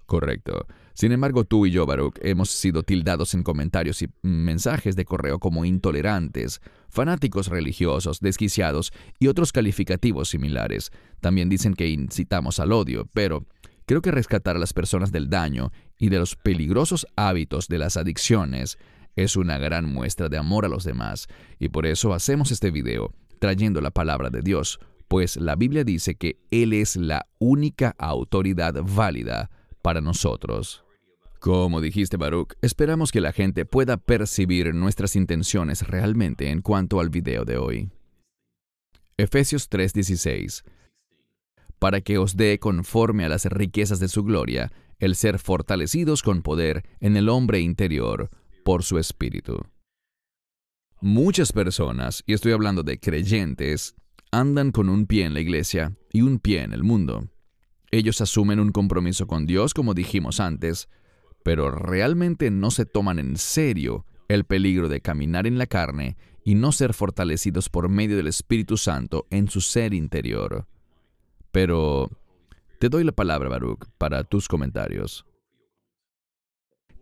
Correcto. 0.05 0.65
Sin 0.93 1.11
embargo, 1.11 1.43
tú 1.43 1.65
y 1.65 1.71
yo, 1.71 1.85
Baruch, 1.85 2.17
hemos 2.21 2.51
sido 2.51 2.83
tildados 2.83 3.33
en 3.33 3.41
comentarios 3.41 4.01
y 4.03 4.09
mensajes 4.21 4.95
de 4.95 5.05
correo 5.05 5.39
como 5.39 5.65
intolerantes, 5.65 6.61
fanáticos 6.89 7.47
religiosos, 7.47 8.19
desquiciados 8.19 8.93
y 9.19 9.27
otros 9.27 9.51
calificativos 9.51 10.29
similares. 10.29 10.91
También 11.19 11.49
dicen 11.49 11.73
que 11.73 11.89
incitamos 11.89 12.59
al 12.59 12.71
odio, 12.71 13.09
pero 13.13 13.45
creo 13.87 14.01
que 14.01 14.11
rescatar 14.11 14.55
a 14.55 14.59
las 14.59 14.73
personas 14.73 15.11
del 15.11 15.29
daño 15.29 15.71
y 15.97 16.09
de 16.09 16.19
los 16.19 16.35
peligrosos 16.35 17.07
hábitos 17.15 17.67
de 17.67 17.79
las 17.79 17.97
adicciones 17.97 18.77
es 19.15 19.35
una 19.35 19.57
gran 19.57 19.91
muestra 19.91 20.29
de 20.29 20.37
amor 20.37 20.65
a 20.65 20.69
los 20.69 20.83
demás, 20.83 21.27
y 21.59 21.69
por 21.69 21.85
eso 21.85 22.13
hacemos 22.13 22.51
este 22.51 22.71
video, 22.71 23.13
trayendo 23.39 23.81
la 23.81 23.91
palabra 23.91 24.29
de 24.29 24.41
Dios, 24.41 24.79
pues 25.07 25.37
la 25.37 25.55
Biblia 25.55 25.83
dice 25.83 26.15
que 26.15 26.39
Él 26.49 26.73
es 26.73 26.95
la 26.95 27.27
única 27.37 27.95
autoridad 27.97 28.75
válida 28.83 29.51
para 29.81 30.01
nosotros. 30.01 30.82
Como 31.43 31.81
dijiste, 31.81 32.15
Baruch, 32.15 32.53
esperamos 32.61 33.11
que 33.11 33.19
la 33.19 33.33
gente 33.33 33.65
pueda 33.65 33.97
percibir 33.97 34.73
nuestras 34.73 35.17
intenciones 35.17 35.85
realmente 35.85 36.49
en 36.49 36.61
cuanto 36.61 37.01
al 37.01 37.09
video 37.09 37.43
de 37.43 37.57
hoy. 37.57 37.89
Efesios 39.17 39.69
3:16 39.69 40.63
Para 41.79 41.99
que 41.99 42.17
os 42.17 42.37
dé 42.37 42.59
conforme 42.59 43.25
a 43.25 43.27
las 43.27 43.43
riquezas 43.43 43.99
de 43.99 44.07
su 44.07 44.23
gloria, 44.23 44.71
el 44.99 45.15
ser 45.15 45.37
fortalecidos 45.37 46.23
con 46.23 46.43
poder 46.43 46.87
en 47.01 47.17
el 47.17 47.27
hombre 47.27 47.59
interior 47.59 48.29
por 48.63 48.83
su 48.83 48.97
espíritu. 48.97 49.65
Muchas 51.01 51.51
personas, 51.51 52.23
y 52.25 52.35
estoy 52.35 52.53
hablando 52.53 52.83
de 52.83 53.01
creyentes, 53.01 53.95
andan 54.31 54.71
con 54.71 54.87
un 54.87 55.07
pie 55.07 55.25
en 55.25 55.33
la 55.33 55.41
iglesia 55.41 55.97
y 56.13 56.21
un 56.21 56.39
pie 56.39 56.61
en 56.61 56.71
el 56.71 56.83
mundo. 56.83 57.27
Ellos 57.91 58.21
asumen 58.21 58.61
un 58.61 58.71
compromiso 58.71 59.27
con 59.27 59.45
Dios, 59.45 59.73
como 59.73 59.93
dijimos 59.93 60.39
antes, 60.39 60.87
pero 61.43 61.71
realmente 61.71 62.49
no 62.49 62.71
se 62.71 62.85
toman 62.85 63.19
en 63.19 63.37
serio 63.37 64.05
el 64.27 64.45
peligro 64.45 64.89
de 64.89 65.01
caminar 65.01 65.45
en 65.45 65.57
la 65.57 65.67
carne 65.67 66.17
y 66.43 66.55
no 66.55 66.71
ser 66.71 66.93
fortalecidos 66.93 67.69
por 67.69 67.89
medio 67.89 68.17
del 68.17 68.27
Espíritu 68.27 68.77
Santo 68.77 69.27
en 69.29 69.49
su 69.49 69.61
ser 69.61 69.93
interior. 69.93 70.67
Pero 71.51 72.09
te 72.79 72.89
doy 72.89 73.03
la 73.03 73.11
palabra, 73.11 73.49
Baruch, 73.49 73.85
para 73.97 74.23
tus 74.23 74.47
comentarios. 74.47 75.25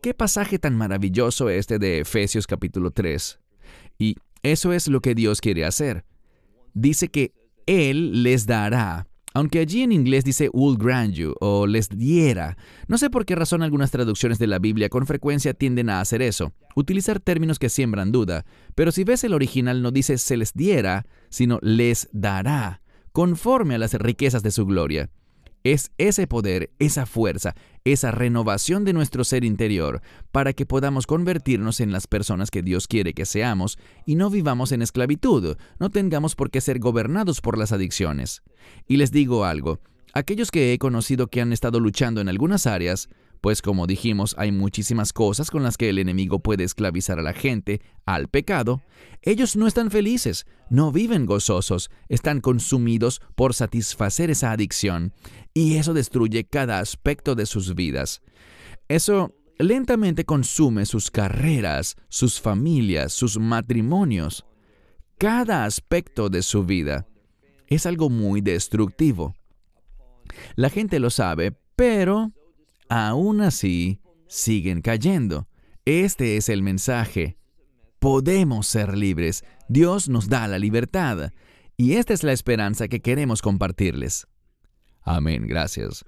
Qué 0.01 0.13
pasaje 0.13 0.57
tan 0.57 0.75
maravilloso 0.75 1.49
este 1.49 1.77
de 1.77 1.99
Efesios 1.99 2.47
capítulo 2.47 2.91
3. 2.91 3.39
Y 3.99 4.15
eso 4.41 4.73
es 4.73 4.87
lo 4.87 4.99
que 4.99 5.13
Dios 5.13 5.41
quiere 5.41 5.63
hacer. 5.63 6.05
Dice 6.73 7.09
que 7.09 7.33
Él 7.67 8.23
les 8.23 8.47
dará 8.47 9.07
aunque 9.33 9.59
allí 9.59 9.81
en 9.81 9.91
inglés 9.91 10.23
dice 10.23 10.49
will 10.53 10.77
grant 10.77 11.13
you 11.13 11.33
o 11.39 11.67
les 11.67 11.89
diera. 11.89 12.57
No 12.87 12.97
sé 12.97 13.09
por 13.09 13.25
qué 13.25 13.35
razón 13.35 13.63
algunas 13.63 13.91
traducciones 13.91 14.39
de 14.39 14.47
la 14.47 14.59
Biblia 14.59 14.89
con 14.89 15.05
frecuencia 15.05 15.53
tienden 15.53 15.89
a 15.89 16.01
hacer 16.01 16.21
eso, 16.21 16.53
utilizar 16.75 17.19
términos 17.19 17.59
que 17.59 17.69
siembran 17.69 18.11
duda, 18.11 18.45
pero 18.75 18.91
si 18.91 19.03
ves 19.03 19.23
el 19.23 19.33
original 19.33 19.81
no 19.81 19.91
dice 19.91 20.17
se 20.17 20.37
les 20.37 20.53
diera, 20.53 21.05
sino 21.29 21.59
les 21.61 22.09
dará, 22.11 22.81
conforme 23.11 23.75
a 23.75 23.77
las 23.77 23.93
riquezas 23.93 24.43
de 24.43 24.51
su 24.51 24.65
gloria. 24.65 25.09
Es 25.63 25.91
ese 25.99 26.25
poder, 26.25 26.71
esa 26.79 27.05
fuerza, 27.05 27.53
esa 27.83 28.09
renovación 28.09 28.83
de 28.83 28.93
nuestro 28.93 29.23
ser 29.23 29.43
interior 29.43 30.01
para 30.31 30.53
que 30.53 30.65
podamos 30.65 31.05
convertirnos 31.05 31.79
en 31.79 31.91
las 31.91 32.07
personas 32.07 32.49
que 32.49 32.63
Dios 32.63 32.87
quiere 32.87 33.13
que 33.13 33.25
seamos 33.25 33.77
y 34.05 34.15
no 34.15 34.31
vivamos 34.31 34.71
en 34.71 34.81
esclavitud, 34.81 35.57
no 35.79 35.89
tengamos 35.91 36.35
por 36.35 36.49
qué 36.49 36.61
ser 36.61 36.79
gobernados 36.79 37.41
por 37.41 37.59
las 37.59 37.71
adicciones. 37.71 38.41
Y 38.87 38.97
les 38.97 39.11
digo 39.11 39.45
algo, 39.45 39.79
aquellos 40.13 40.49
que 40.49 40.73
he 40.73 40.79
conocido 40.79 41.27
que 41.27 41.41
han 41.41 41.53
estado 41.53 41.79
luchando 41.79 42.21
en 42.21 42.29
algunas 42.29 42.65
áreas, 42.65 43.09
pues 43.41 43.63
como 43.63 43.87
dijimos, 43.87 44.35
hay 44.37 44.51
muchísimas 44.51 45.13
cosas 45.13 45.49
con 45.49 45.63
las 45.63 45.75
que 45.75 45.89
el 45.89 45.97
enemigo 45.97 46.39
puede 46.39 46.63
esclavizar 46.63 47.17
a 47.17 47.23
la 47.23 47.33
gente 47.33 47.81
al 48.05 48.27
pecado. 48.27 48.81
Ellos 49.23 49.55
no 49.55 49.65
están 49.65 49.89
felices, 49.89 50.45
no 50.69 50.91
viven 50.91 51.25
gozosos, 51.25 51.89
están 52.07 52.39
consumidos 52.39 53.19
por 53.35 53.55
satisfacer 53.55 54.29
esa 54.29 54.51
adicción, 54.51 55.13
y 55.55 55.75
eso 55.75 55.93
destruye 55.93 56.45
cada 56.45 56.79
aspecto 56.79 57.33
de 57.33 57.47
sus 57.47 57.73
vidas. 57.73 58.21
Eso 58.87 59.35
lentamente 59.57 60.23
consume 60.23 60.85
sus 60.85 61.09
carreras, 61.09 61.95
sus 62.09 62.39
familias, 62.39 63.11
sus 63.11 63.39
matrimonios, 63.39 64.45
cada 65.17 65.65
aspecto 65.65 66.29
de 66.29 66.43
su 66.43 66.63
vida. 66.63 67.07
Es 67.67 67.85
algo 67.85 68.09
muy 68.09 68.41
destructivo. 68.41 69.33
La 70.55 70.69
gente 70.69 70.99
lo 70.99 71.09
sabe, 71.09 71.55
pero 71.75 72.31
aún 72.91 73.39
así 73.39 74.01
siguen 74.27 74.81
cayendo. 74.81 75.47
Este 75.85 76.35
es 76.35 76.49
el 76.49 76.61
mensaje. 76.61 77.37
Podemos 77.99 78.67
ser 78.67 78.97
libres. 78.97 79.45
Dios 79.69 80.09
nos 80.09 80.27
da 80.27 80.45
la 80.49 80.59
libertad. 80.59 81.31
Y 81.77 81.93
esta 81.93 82.13
es 82.13 82.23
la 82.23 82.33
esperanza 82.33 82.89
que 82.89 82.99
queremos 82.99 83.41
compartirles. 83.41 84.27
Amén, 85.03 85.47
gracias. 85.47 86.03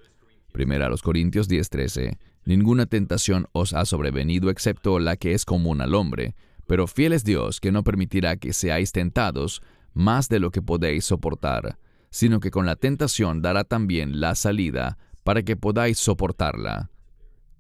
Primera 0.52 0.88
a 0.88 0.90
los 0.90 1.02
Corintios 1.02 1.48
10:13. 1.48 2.18
Ninguna 2.44 2.86
tentación 2.86 3.48
os 3.54 3.72
ha 3.74 3.86
sobrevenido 3.86 4.50
excepto 4.50 5.00
la 5.00 5.16
que 5.16 5.32
es 5.34 5.46
común 5.46 5.80
al 5.80 5.96
hombre, 5.96 6.36
pero 6.68 6.88
fiel 6.88 7.14
es 7.14 7.24
Dios 7.24 7.62
que 7.62 7.72
no 7.72 7.86
permitirá 7.86 8.36
que 8.36 8.52
seáis 8.52 8.92
tentados 8.92 9.62
más 9.94 10.28
de 10.28 10.42
lo 10.42 10.52
que 10.52 10.62
podéis 10.62 11.06
soportar, 11.06 11.80
sino 12.10 12.42
que 12.42 12.52
con 12.52 12.66
la 12.66 12.76
tentación 12.76 13.42
dará 13.42 13.64
también 13.64 14.20
la 14.20 14.36
salida 14.36 14.98
para 15.24 15.44
que 15.44 15.56
podáis 15.56 15.98
soportarla. 15.98 16.90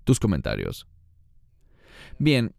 Tus 0.03 0.19
comentarios. 0.19 0.87
Bien, 2.19 2.53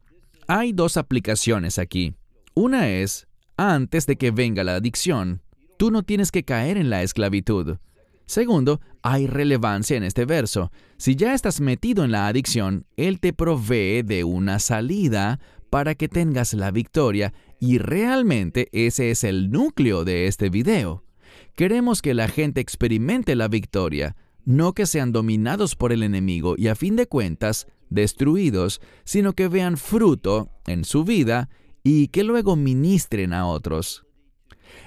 hay 0.47 0.73
dos 0.73 0.97
aplicaciones 0.97 1.79
aquí. 1.79 2.15
Una 2.55 2.89
es 2.89 3.27
antes 3.57 4.07
de 4.07 4.17
que 4.17 4.31
venga 4.31 4.65
la 4.65 4.77
adicción. 4.77 5.43
Tú 5.79 5.91
no 5.91 6.03
tienes 6.03 6.31
que 6.31 6.45
caer 6.45 6.77
en 6.77 6.91
la 6.91 7.03
esclavitud. 7.03 7.79
Segundo, 8.27 8.81
hay 9.03 9.27
relevancia 9.27 9.97
en 9.97 10.03
este 10.03 10.25
verso. 10.25 10.73
Si 10.97 11.15
ya 11.15 11.35
estás 11.35 11.61
metido 11.61 12.05
en 12.05 12.13
la 12.13 12.27
adicción, 12.27 12.87
Él 12.97 13.21
te 13.21 13.33
provee 13.33 14.03
de 14.03 14.25
una 14.25 14.59
salida 14.59 15.41
para 15.69 15.95
que 15.95 16.09
tengas 16.09 16.55
la 16.55 16.71
victoria 16.71 17.35
y 17.61 17.79
realmente 17.79 18.69
ese 18.73 19.11
es 19.11 19.25
el 19.25 19.51
núcleo 19.51 20.05
de 20.05 20.27
este 20.27 20.49
video. 20.49 21.05
Queremos 21.55 22.01
que 22.01 22.15
la 22.15 22.29
gente 22.29 22.61
experimente 22.61 23.35
la 23.35 23.49
victoria, 23.49 24.17
no 24.45 24.73
que 24.73 24.87
sean 24.87 25.13
dominados 25.13 25.77
por 25.77 25.93
el 25.93 26.03
enemigo 26.03 26.55
y 26.57 26.69
a 26.69 26.75
fin 26.75 26.97
de 26.97 27.07
cuentas 27.07 27.67
destruidos, 27.91 28.81
sino 29.05 29.33
que 29.33 29.49
vean 29.49 29.77
fruto 29.77 30.51
en 30.67 30.85
su 30.85 31.05
vida 31.05 31.49
y 31.83 32.09
que 32.09 32.25
luego 32.25 32.57
ministren 32.57 33.33
a 33.33 33.47
otros. 33.47 34.05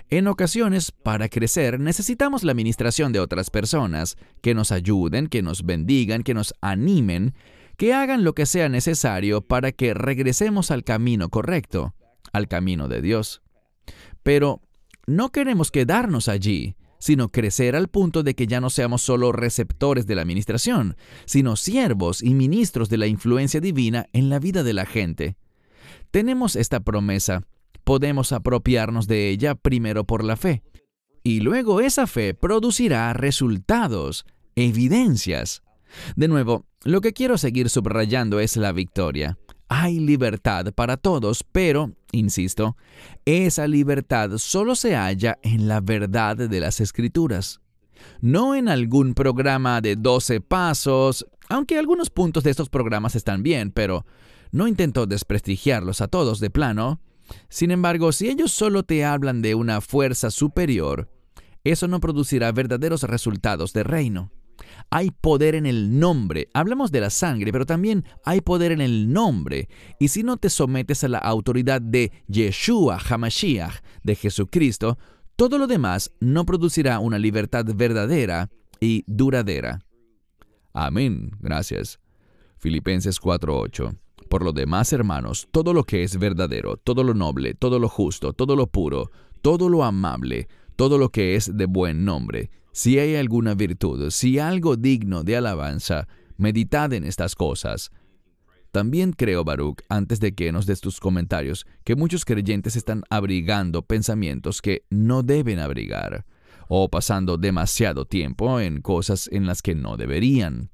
En 0.10 0.28
ocasiones, 0.28 0.92
para 0.92 1.28
crecer, 1.28 1.80
necesitamos 1.80 2.44
la 2.44 2.54
administración 2.54 3.12
de 3.12 3.20
otras 3.20 3.50
personas, 3.50 4.18
que 4.42 4.54
nos 4.54 4.72
ayuden, 4.72 5.28
que 5.28 5.42
nos 5.42 5.66
bendigan, 5.66 6.24
que 6.24 6.34
nos 6.34 6.54
animen, 6.62 7.34
que 7.78 7.94
hagan 7.94 8.24
lo 8.24 8.34
que 8.34 8.46
sea 8.46 8.70
necesario 8.70 9.42
para 9.42 9.72
que 9.72 9.94
regresemos 9.94 10.72
al 10.72 10.84
camino 10.84 11.30
correcto, 11.30 11.94
al 12.32 12.48
camino 12.48 12.88
de 12.88 13.02
Dios. 13.02 13.42
Pero 14.24 14.62
no 15.06 15.32
queremos 15.32 15.72
quedarnos 15.72 16.30
allí, 16.30 16.76
sino 17.00 17.30
crecer 17.30 17.76
al 17.76 17.88
punto 17.88 18.24
de 18.24 18.36
que 18.36 18.48
ya 18.48 18.62
no 18.62 18.70
seamos 18.70 19.02
solo 19.02 19.32
receptores 19.32 20.08
de 20.08 20.16
la 20.16 20.22
administración, 20.22 20.96
sino 21.26 21.56
siervos 21.56 22.24
y 22.24 22.34
ministros 22.34 22.90
de 22.90 22.98
la 22.98 23.08
influencia 23.08 23.60
divina 23.60 24.08
en 24.14 24.30
la 24.30 24.40
vida 24.40 24.64
de 24.64 24.74
la 24.74 24.86
gente. 24.86 25.38
Tenemos 26.12 26.56
esta 26.56 26.80
promesa 26.80 27.44
podemos 27.88 28.34
apropiarnos 28.34 29.08
de 29.08 29.30
ella 29.30 29.56
primero 29.56 30.04
por 30.04 30.22
la 30.22 30.36
fe. 30.36 30.62
Y 31.24 31.40
luego 31.40 31.80
esa 31.80 32.06
fe 32.06 32.34
producirá 32.34 33.14
resultados, 33.14 34.26
evidencias. 34.56 35.64
De 36.18 36.28
nuevo, 36.28 36.66
lo 36.84 37.00
que 37.00 37.14
quiero 37.14 37.38
seguir 37.38 37.70
subrayando 37.70 38.42
es 38.42 38.58
la 38.58 38.74
victoria. 38.74 39.38
Hay 39.70 40.00
libertad 40.00 40.74
para 40.74 40.96
todos, 40.96 41.44
pero, 41.44 41.92
insisto, 42.12 42.78
esa 43.26 43.68
libertad 43.68 44.38
solo 44.38 44.76
se 44.76 44.96
halla 44.96 45.38
en 45.42 45.68
la 45.68 45.82
verdad 45.82 46.38
de 46.38 46.60
las 46.60 46.80
escrituras. 46.80 47.60
No 48.22 48.56
en 48.56 48.70
algún 48.70 49.14
programa 49.14 49.82
de 49.82 49.96
12 49.96 50.40
pasos, 50.42 51.26
aunque 51.50 51.78
algunos 51.78 52.10
puntos 52.10 52.44
de 52.44 52.52
estos 52.52 52.70
programas 52.70 53.16
están 53.16 53.44
bien, 53.44 53.72
pero 53.72 54.06
no 54.52 54.68
intento 54.68 55.06
desprestigiarlos 55.06 56.02
a 56.02 56.08
todos 56.08 56.40
de 56.40 56.50
plano. 56.50 57.02
Sin 57.50 57.72
embargo, 57.72 58.12
si 58.14 58.30
ellos 58.30 58.52
solo 58.52 58.84
te 58.84 59.04
hablan 59.04 59.42
de 59.42 59.56
una 59.56 59.82
fuerza 59.82 60.32
superior, 60.32 61.10
eso 61.64 61.88
no 61.90 62.00
producirá 62.00 62.52
verdaderos 62.54 63.04
resultados 63.04 63.74
de 63.74 63.84
reino. 63.84 64.32
Hay 64.90 65.12
poder 65.12 65.56
en 65.56 65.66
el 65.66 66.00
nombre. 66.00 66.50
Hablamos 66.54 66.92
de 66.92 67.02
la 67.02 67.10
sangre, 67.10 67.52
pero 67.52 67.66
también 67.66 68.06
hay 68.24 68.42
poder 68.42 68.72
en 68.72 68.82
el 68.82 69.12
nombre. 69.12 69.70
Y 70.00 70.10
si 70.10 70.24
no 70.24 70.38
te 70.38 70.50
sometes 70.50 71.04
a 71.04 71.08
la 71.08 71.20
autoridad 71.20 71.82
de 71.82 72.12
Yeshua 72.28 72.98
Hamashiach, 72.98 73.82
de 74.04 74.16
Jesucristo, 74.16 74.98
todo 75.36 75.58
lo 75.58 75.68
demás 75.68 76.12
no 76.20 76.46
producirá 76.46 77.00
una 77.00 77.20
libertad 77.20 77.66
verdadera 77.76 78.50
y 78.80 79.04
duradera. 79.08 79.80
Amén. 80.74 81.32
Gracias. 81.40 82.00
Filipenses 82.58 83.20
4:8. 83.20 83.96
Por 84.30 84.44
lo 84.44 84.52
demás, 84.52 84.92
hermanos, 84.94 85.48
todo 85.52 85.74
lo 85.74 85.84
que 85.84 86.04
es 86.04 86.18
verdadero, 86.18 86.78
todo 86.78 87.04
lo 87.04 87.14
noble, 87.14 87.54
todo 87.54 87.80
lo 87.80 87.88
justo, 87.88 88.34
todo 88.34 88.56
lo 88.56 88.68
puro, 88.68 89.10
todo 89.42 89.70
lo 89.70 89.84
amable, 89.84 90.48
todo 90.76 90.98
lo 90.98 91.10
que 91.10 91.36
es 91.36 91.56
de 91.56 91.66
buen 91.66 92.04
nombre, 92.04 92.50
si 92.78 93.00
hay 93.00 93.16
alguna 93.16 93.56
virtud, 93.56 94.12
si 94.12 94.38
algo 94.38 94.76
digno 94.76 95.24
de 95.24 95.36
alabanza, 95.36 96.08
meditad 96.38 96.94
en 96.94 97.06
estas 97.06 97.34
cosas. 97.34 97.90
También 98.72 99.14
creo, 99.14 99.44
Baruch, 99.44 99.82
antes 99.90 100.20
de 100.20 100.36
que 100.36 100.52
nos 100.52 100.68
des 100.68 100.80
tus 100.80 101.00
comentarios, 101.00 101.66
que 101.84 101.96
muchos 101.96 102.24
creyentes 102.24 102.76
están 102.76 103.02
abrigando 103.10 103.82
pensamientos 103.82 104.62
que 104.62 104.84
no 104.92 105.24
deben 105.24 105.58
abrigar, 105.58 106.28
o 106.68 106.88
pasando 106.88 107.40
demasiado 107.40 108.06
tiempo 108.06 108.60
en 108.60 108.84
cosas 108.84 109.28
en 109.32 109.48
las 109.48 109.64
que 109.64 109.74
no 109.74 109.98
deberían. 109.98 110.70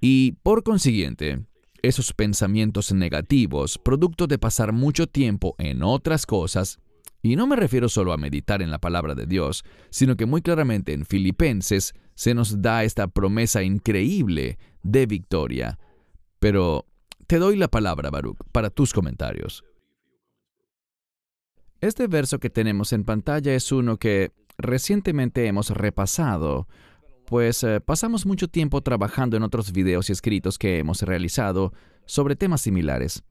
Y 0.00 0.32
por 0.42 0.62
consiguiente, 0.62 1.44
esos 1.82 2.14
pensamientos 2.14 2.90
negativos, 2.90 3.76
producto 3.76 4.26
de 4.28 4.38
pasar 4.38 4.72
mucho 4.72 5.06
tiempo 5.06 5.56
en 5.58 5.82
otras 5.82 6.24
cosas, 6.24 6.78
y 7.22 7.36
no 7.36 7.46
me 7.46 7.56
refiero 7.56 7.88
solo 7.88 8.12
a 8.12 8.16
meditar 8.16 8.62
en 8.62 8.70
la 8.70 8.78
palabra 8.78 9.14
de 9.14 9.26
Dios, 9.26 9.64
sino 9.90 10.16
que 10.16 10.26
muy 10.26 10.42
claramente 10.42 10.92
en 10.92 11.04
Filipenses 11.04 11.94
se 12.14 12.34
nos 12.34 12.62
da 12.62 12.84
esta 12.84 13.08
promesa 13.08 13.62
increíble 13.62 14.58
de 14.82 15.06
victoria. 15.06 15.78
Pero 16.38 16.86
te 17.26 17.38
doy 17.38 17.56
la 17.56 17.68
palabra, 17.68 18.10
Baruch, 18.10 18.38
para 18.52 18.70
tus 18.70 18.92
comentarios. 18.92 19.64
Este 21.80 22.06
verso 22.06 22.38
que 22.38 22.50
tenemos 22.50 22.92
en 22.92 23.04
pantalla 23.04 23.54
es 23.54 23.70
uno 23.72 23.98
que 23.98 24.32
recientemente 24.58 25.46
hemos 25.46 25.70
repasado 25.70 26.66
pues 27.28 27.62
eh, 27.62 27.80
pasamos 27.80 28.24
mucho 28.24 28.48
tiempo 28.48 28.80
trabajando 28.80 29.36
en 29.36 29.42
otros 29.42 29.72
videos 29.72 30.08
y 30.08 30.12
escritos 30.12 30.58
que 30.58 30.78
hemos 30.78 31.02
realizado 31.02 31.74
sobre 32.06 32.36
temas 32.36 32.62
similares. 32.62 33.22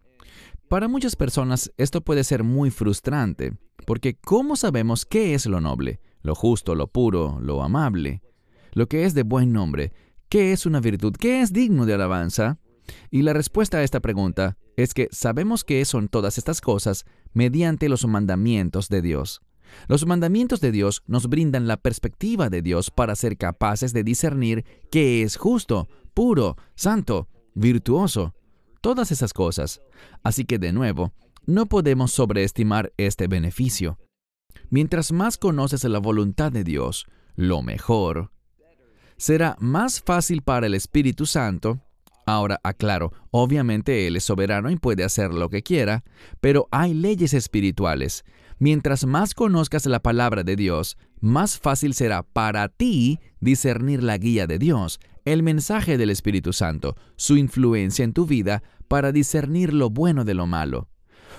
Para 0.69 0.88
muchas 0.88 1.15
personas 1.15 1.71
esto 1.78 2.02
puede 2.02 2.23
ser 2.23 2.43
muy 2.43 2.69
frustrante, 2.69 3.54
porque 3.88 4.17
¿cómo 4.19 4.58
sabemos 4.58 5.06
qué 5.06 5.34
es 5.34 5.45
lo 5.45 5.62
noble, 5.62 6.02
lo 6.21 6.36
justo, 6.36 6.76
lo 6.76 6.88
puro, 6.88 7.39
lo 7.41 7.63
amable, 7.63 8.21
lo 8.73 8.89
que 8.89 9.06
es 9.06 9.13
de 9.13 9.23
buen 9.23 9.54
nombre, 9.54 9.93
qué 10.28 10.52
es 10.52 10.65
una 10.65 10.82
virtud, 10.82 11.15
qué 11.17 11.39
es 11.39 11.54
digno 11.54 11.86
de 11.86 11.93
alabanza? 11.93 12.60
Y 13.12 13.21
la 13.21 13.32
respuesta 13.32 13.78
a 13.78 13.84
esta 13.84 14.02
pregunta 14.02 14.58
es 14.76 14.93
que 14.93 15.08
sabemos 15.13 15.63
qué 15.63 15.86
son 15.86 16.10
todas 16.10 16.38
estas 16.38 16.60
cosas 16.60 17.06
mediante 17.32 17.88
los 17.88 18.06
mandamientos 18.06 18.89
de 18.89 19.02
Dios. 19.02 19.41
Los 19.88 20.06
mandamientos 20.06 20.60
de 20.60 20.73
Dios 20.73 21.02
nos 21.08 21.30
brindan 21.30 21.65
la 21.65 21.78
perspectiva 21.78 22.50
de 22.50 22.62
Dios 22.62 22.91
para 22.91 23.15
ser 23.15 23.38
capaces 23.38 23.93
de 23.93 24.04
discernir 24.04 24.65
qué 24.91 25.23
es 25.23 25.38
justo, 25.38 25.88
puro, 26.13 26.58
santo, 26.76 27.30
virtuoso, 27.54 28.36
todas 28.82 29.13
esas 29.13 29.32
cosas. 29.32 29.80
Así 30.23 30.43
que 30.43 30.60
de 30.60 30.73
nuevo, 30.73 31.13
no 31.47 31.65
podemos 31.65 32.12
sobreestimar 32.12 32.93
este 32.97 33.27
beneficio. 33.27 33.97
Mientras 34.69 35.12
más 35.12 35.38
conoces 35.39 35.83
la 35.86 35.97
voluntad 35.97 36.51
de 36.51 36.63
Dios, 36.63 37.07
lo 37.36 37.63
mejor. 37.63 38.31
Será 39.17 39.55
más 39.60 40.01
fácil 40.01 40.43
para 40.43 40.67
el 40.67 40.75
Espíritu 40.75 41.25
Santo. 41.25 41.81
Ahora, 42.27 42.60
aclaro, 42.62 43.12
obviamente 43.31 44.05
Él 44.05 44.17
es 44.17 44.25
soberano 44.25 44.69
y 44.69 44.75
puede 44.75 45.03
hacer 45.03 45.33
lo 45.33 45.49
que 45.49 45.63
quiera, 45.63 46.03
pero 46.39 46.67
hay 46.69 46.93
leyes 46.93 47.33
espirituales 47.33 48.23
Mientras 48.60 49.05
más 49.05 49.36
conozcas 49.36 49.86
la 49.86 50.01
palabra 50.01 50.43
de 50.43 50.55
Dios, 50.55 50.97
más 51.19 51.60
fácil 51.60 51.93
será 51.93 52.23
para 52.23 52.69
ti 52.69 53.19
discernir 53.39 54.01
la 54.01 54.17
guía 54.17 54.47
de 54.47 54.57
Dios, 54.57 54.99
el 55.25 55.43
mensaje 55.43 55.97
del 55.97 56.10
Espíritu 56.10 56.53
Santo, 56.53 56.95
su 57.17 57.38
influencia 57.38 58.03
en 58.03 58.13
tu 58.13 58.25
vida 58.25 58.63
para 58.88 59.12
discernir 59.12 59.73
lo 59.73 59.91
bueno 59.91 60.25
de 60.25 60.33
lo 60.33 60.47
malo. 60.47 60.89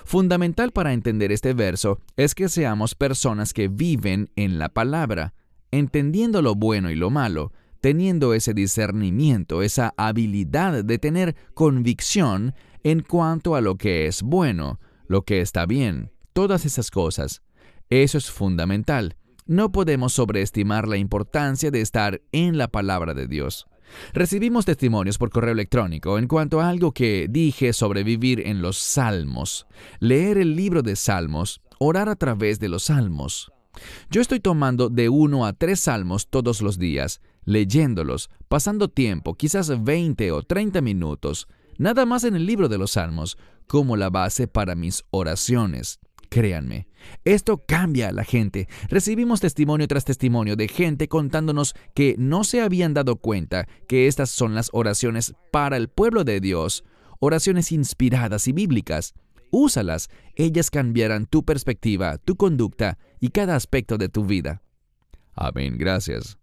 Fundamental 0.05 0.71
para 0.71 0.93
entender 0.93 1.31
este 1.31 1.53
verso 1.53 1.99
es 2.17 2.35
que 2.35 2.49
seamos 2.49 2.95
personas 2.95 3.53
que 3.53 3.67
viven 3.67 4.29
en 4.35 4.59
la 4.59 4.69
palabra, 4.69 5.33
entendiendo 5.71 6.41
lo 6.41 6.55
bueno 6.55 6.89
y 6.89 6.95
lo 6.95 7.09
malo, 7.09 7.51
teniendo 7.81 8.33
ese 8.33 8.53
discernimiento, 8.53 9.61
esa 9.61 9.93
habilidad 9.97 10.83
de 10.83 10.97
tener 10.97 11.35
convicción 11.53 12.53
en 12.83 13.01
cuanto 13.01 13.55
a 13.55 13.61
lo 13.61 13.75
que 13.75 14.07
es 14.07 14.21
bueno, 14.21 14.79
lo 15.07 15.23
que 15.23 15.41
está 15.41 15.65
bien, 15.65 16.11
todas 16.33 16.65
esas 16.65 16.91
cosas. 16.91 17.41
Eso 17.89 18.17
es 18.17 18.29
fundamental. 18.29 19.15
No 19.45 19.71
podemos 19.71 20.13
sobreestimar 20.13 20.87
la 20.87 20.97
importancia 20.97 21.71
de 21.71 21.81
estar 21.81 22.21
en 22.31 22.57
la 22.57 22.67
palabra 22.67 23.13
de 23.13 23.27
Dios. 23.27 23.67
Recibimos 24.13 24.65
testimonios 24.65 25.17
por 25.17 25.29
correo 25.29 25.53
electrónico 25.53 26.17
en 26.17 26.27
cuanto 26.27 26.61
a 26.61 26.69
algo 26.69 26.91
que 26.91 27.27
dije 27.29 27.73
sobre 27.73 28.03
vivir 28.03 28.47
en 28.47 28.61
los 28.61 28.77
salmos, 28.77 29.67
leer 29.99 30.37
el 30.37 30.55
libro 30.55 30.81
de 30.81 30.95
salmos, 30.95 31.61
orar 31.79 32.09
a 32.09 32.15
través 32.15 32.59
de 32.59 32.69
los 32.69 32.83
salmos. 32.85 33.51
Yo 34.09 34.21
estoy 34.21 34.39
tomando 34.39 34.89
de 34.89 35.09
uno 35.09 35.45
a 35.45 35.53
tres 35.53 35.81
salmos 35.81 36.27
todos 36.27 36.61
los 36.61 36.77
días, 36.77 37.21
leyéndolos, 37.45 38.29
pasando 38.47 38.89
tiempo, 38.89 39.35
quizás 39.35 39.83
20 39.83 40.31
o 40.31 40.43
30 40.43 40.81
minutos, 40.81 41.47
nada 41.77 42.05
más 42.05 42.23
en 42.23 42.35
el 42.35 42.45
libro 42.45 42.67
de 42.67 42.77
los 42.77 42.91
salmos, 42.91 43.37
como 43.67 43.95
la 43.95 44.09
base 44.09 44.47
para 44.47 44.75
mis 44.75 45.05
oraciones. 45.11 45.99
Créanme, 46.29 46.87
esto 47.25 47.63
cambia 47.65 48.09
a 48.09 48.11
la 48.11 48.23
gente. 48.23 48.67
Recibimos 48.87 49.41
testimonio 49.41 49.87
tras 49.87 50.05
testimonio 50.05 50.55
de 50.55 50.67
gente 50.67 51.07
contándonos 51.07 51.73
que 51.95 52.15
no 52.19 52.43
se 52.43 52.61
habían 52.61 52.93
dado 52.93 53.15
cuenta 53.15 53.67
que 53.87 54.07
estas 54.07 54.29
son 54.29 54.53
las 54.53 54.69
oraciones 54.73 55.33
para 55.51 55.75
el 55.77 55.89
pueblo 55.89 56.23
de 56.23 56.39
Dios, 56.39 56.83
oraciones 57.19 57.71
inspiradas 57.71 58.47
y 58.47 58.51
bíblicas. 58.51 59.13
úsalas. 59.51 60.09
Ellas 60.35 60.69
cambiarán 60.69 61.25
tu 61.25 61.43
perspectiva, 61.43 62.19
tu 62.19 62.35
conducta 62.35 62.99
y 63.19 63.29
cada 63.29 63.55
aspecto 63.55 63.97
de 63.97 64.07
tu 64.07 64.23
vida. 64.23 64.61
Amén, 65.33 65.75
gracias. 65.79 66.37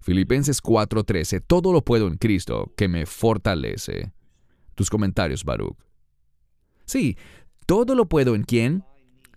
Filipenses 0.00 0.60
4:13, 0.60 1.40
todo 1.40 1.72
lo 1.72 1.82
puedo 1.82 2.06
en 2.08 2.16
Cristo, 2.16 2.72
que 2.76 2.88
me 2.88 3.06
fortalece. 3.06 4.12
Tus 4.74 4.90
comentarios, 4.90 5.44
Baruch. 5.44 5.78
Sí, 6.84 7.16
todo 7.64 7.94
lo 7.94 8.06
puedo 8.06 8.34
en 8.34 8.44
quién? 8.44 8.84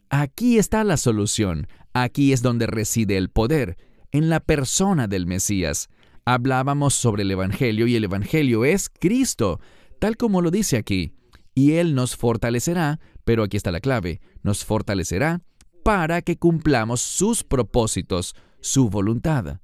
Aquí 0.10 0.58
está 0.58 0.84
la 0.84 0.98
solución. 0.98 1.68
Aquí 1.94 2.34
es 2.34 2.42
donde 2.42 2.66
reside 2.66 3.18
el 3.18 3.30
poder, 3.30 3.78
en 4.12 4.30
la 4.30 4.40
persona 4.40 5.08
del 5.08 5.28
Mesías. 5.28 5.88
Hablábamos 6.26 6.96
sobre 6.96 7.24
el 7.24 7.32
Evangelio 7.32 7.86
y 7.88 7.96
el 7.96 8.06
Evangelio 8.06 8.66
es 8.66 8.90
Cristo, 8.90 9.60
tal 10.00 10.18
como 10.18 10.42
lo 10.42 10.50
dice 10.50 10.78
aquí. 10.78 11.14
Y 11.54 11.74
Él 11.74 11.94
nos 11.94 12.16
fortalecerá, 12.16 13.00
pero 13.24 13.44
aquí 13.44 13.58
está 13.58 13.72
la 13.72 13.82
clave, 13.82 14.22
nos 14.42 14.66
fortalecerá 14.66 15.42
para 15.84 16.22
que 16.22 16.38
cumplamos 16.38 17.02
sus 17.02 17.44
propósitos, 17.44 18.36
su 18.62 18.90
voluntad. 18.90 19.60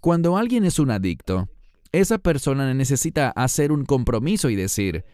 Cuando 0.00 0.36
alguien 0.36 0.64
es 0.64 0.78
un 0.78 0.90
adicto, 0.90 1.48
esa 1.92 2.18
persona 2.18 2.72
necesita 2.72 3.30
hacer 3.30 3.72
un 3.72 3.84
compromiso 3.84 4.48
y 4.48 4.56
decir, 4.56 5.04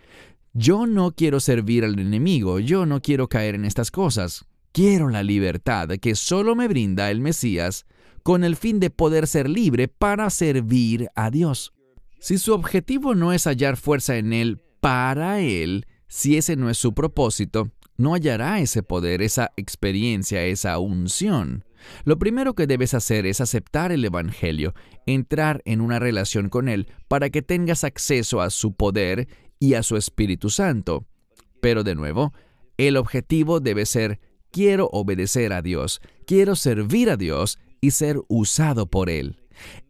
yo 0.52 0.86
no 0.86 1.12
quiero 1.12 1.40
servir 1.40 1.84
al 1.84 1.98
enemigo, 1.98 2.60
yo 2.60 2.86
no 2.86 3.02
quiero 3.02 3.28
caer 3.28 3.54
en 3.54 3.64
estas 3.64 3.90
cosas, 3.90 4.44
quiero 4.72 5.08
la 5.08 5.22
libertad 5.22 5.88
que 6.00 6.14
solo 6.14 6.54
me 6.54 6.68
brinda 6.68 7.10
el 7.10 7.20
Mesías 7.20 7.86
con 8.22 8.44
el 8.44 8.56
fin 8.56 8.80
de 8.80 8.90
poder 8.90 9.26
ser 9.26 9.48
libre 9.48 9.88
para 9.88 10.30
servir 10.30 11.08
a 11.14 11.30
Dios. 11.30 11.72
Si 12.20 12.38
su 12.38 12.52
objetivo 12.52 13.14
no 13.14 13.32
es 13.32 13.46
hallar 13.46 13.76
fuerza 13.76 14.16
en 14.16 14.32
Él 14.32 14.60
para 14.80 15.40
Él, 15.40 15.86
si 16.08 16.36
ese 16.36 16.56
no 16.56 16.68
es 16.70 16.78
su 16.78 16.94
propósito, 16.94 17.70
no 17.96 18.14
hallará 18.14 18.60
ese 18.60 18.82
poder, 18.82 19.22
esa 19.22 19.52
experiencia, 19.56 20.44
esa 20.44 20.78
unción. 20.78 21.64
Lo 22.04 22.18
primero 22.18 22.54
que 22.54 22.66
debes 22.66 22.94
hacer 22.94 23.26
es 23.26 23.40
aceptar 23.40 23.92
el 23.92 24.04
Evangelio, 24.04 24.74
entrar 25.06 25.62
en 25.64 25.80
una 25.80 25.98
relación 25.98 26.48
con 26.48 26.68
Él 26.68 26.88
para 27.08 27.30
que 27.30 27.42
tengas 27.42 27.84
acceso 27.84 28.40
a 28.40 28.50
su 28.50 28.74
poder 28.74 29.28
y 29.58 29.74
a 29.74 29.82
su 29.82 29.96
Espíritu 29.96 30.50
Santo. 30.50 31.06
Pero 31.60 31.84
de 31.84 31.94
nuevo, 31.94 32.32
el 32.76 32.96
objetivo 32.96 33.60
debe 33.60 33.86
ser 33.86 34.20
quiero 34.50 34.88
obedecer 34.92 35.52
a 35.52 35.62
Dios, 35.62 36.00
quiero 36.26 36.56
servir 36.56 37.10
a 37.10 37.16
Dios 37.16 37.58
y 37.80 37.92
ser 37.92 38.20
usado 38.28 38.86
por 38.86 39.10
Él. 39.10 39.36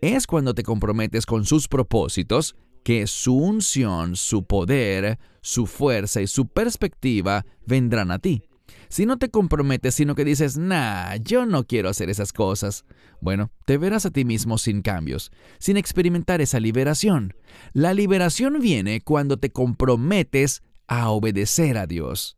Es 0.01 0.27
cuando 0.27 0.55
te 0.55 0.63
comprometes 0.63 1.27
con 1.27 1.45
sus 1.45 1.69
propósitos 1.69 2.57
que 2.83 3.07
su 3.07 3.37
unción, 3.37 4.17
su 4.17 4.45
poder, 4.45 5.19
su 5.43 5.67
fuerza 5.67 6.21
y 6.23 6.27
su 6.27 6.47
perspectiva 6.47 7.45
vendrán 7.67 8.11
a 8.11 8.19
ti. 8.19 8.43
Si 8.89 9.05
no 9.05 9.19
te 9.19 9.31
comprometes, 9.31 9.95
sino 9.95 10.15
que 10.15 10.25
dices, 10.25 10.57
nah, 10.57 11.17
yo 11.17 11.45
no 11.45 11.65
quiero 11.65 11.91
hacer 11.91 12.09
esas 12.09 12.33
cosas, 12.33 12.85
bueno, 13.21 13.51
te 13.67 13.77
verás 13.77 14.07
a 14.07 14.11
ti 14.11 14.25
mismo 14.25 14.57
sin 14.57 14.81
cambios, 14.81 15.31
sin 15.59 15.77
experimentar 15.77 16.41
esa 16.41 16.61
liberación. 16.61 17.35
La 17.73 17.93
liberación 17.93 18.61
viene 18.61 19.03
cuando 19.03 19.37
te 19.37 19.51
comprometes 19.51 20.63
a 20.87 21.11
obedecer 21.11 21.77
a 21.77 21.87
Dios. 21.87 22.38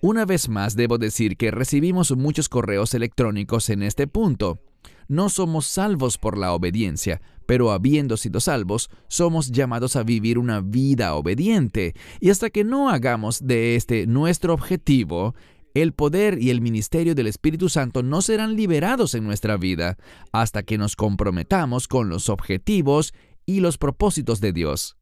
Una 0.00 0.24
vez 0.24 0.48
más 0.48 0.76
debo 0.76 0.96
decir 0.96 1.36
que 1.36 1.50
recibimos 1.50 2.16
muchos 2.16 2.48
correos 2.48 2.94
electrónicos 2.94 3.68
en 3.68 3.82
este 3.82 4.06
punto. 4.06 4.60
No 5.08 5.28
somos 5.28 5.66
salvos 5.66 6.18
por 6.18 6.38
la 6.38 6.52
obediencia, 6.52 7.20
pero 7.46 7.72
habiendo 7.72 8.16
sido 8.16 8.38
salvos, 8.38 8.90
somos 9.08 9.50
llamados 9.50 9.96
a 9.96 10.04
vivir 10.04 10.38
una 10.38 10.60
vida 10.60 11.14
obediente, 11.14 11.94
y 12.20 12.30
hasta 12.30 12.50
que 12.50 12.62
no 12.62 12.90
hagamos 12.90 13.44
de 13.44 13.74
este 13.74 14.06
nuestro 14.06 14.54
objetivo, 14.54 15.34
el 15.74 15.92
poder 15.94 16.40
y 16.40 16.50
el 16.50 16.60
ministerio 16.60 17.16
del 17.16 17.26
Espíritu 17.26 17.68
Santo 17.68 18.04
no 18.04 18.22
serán 18.22 18.54
liberados 18.54 19.14
en 19.14 19.24
nuestra 19.24 19.56
vida 19.56 19.96
hasta 20.30 20.62
que 20.62 20.78
nos 20.78 20.94
comprometamos 20.94 21.88
con 21.88 22.08
los 22.08 22.28
objetivos 22.28 23.14
y 23.46 23.60
los 23.60 23.78
propósitos 23.78 24.40
de 24.40 24.52
Dios. 24.52 24.96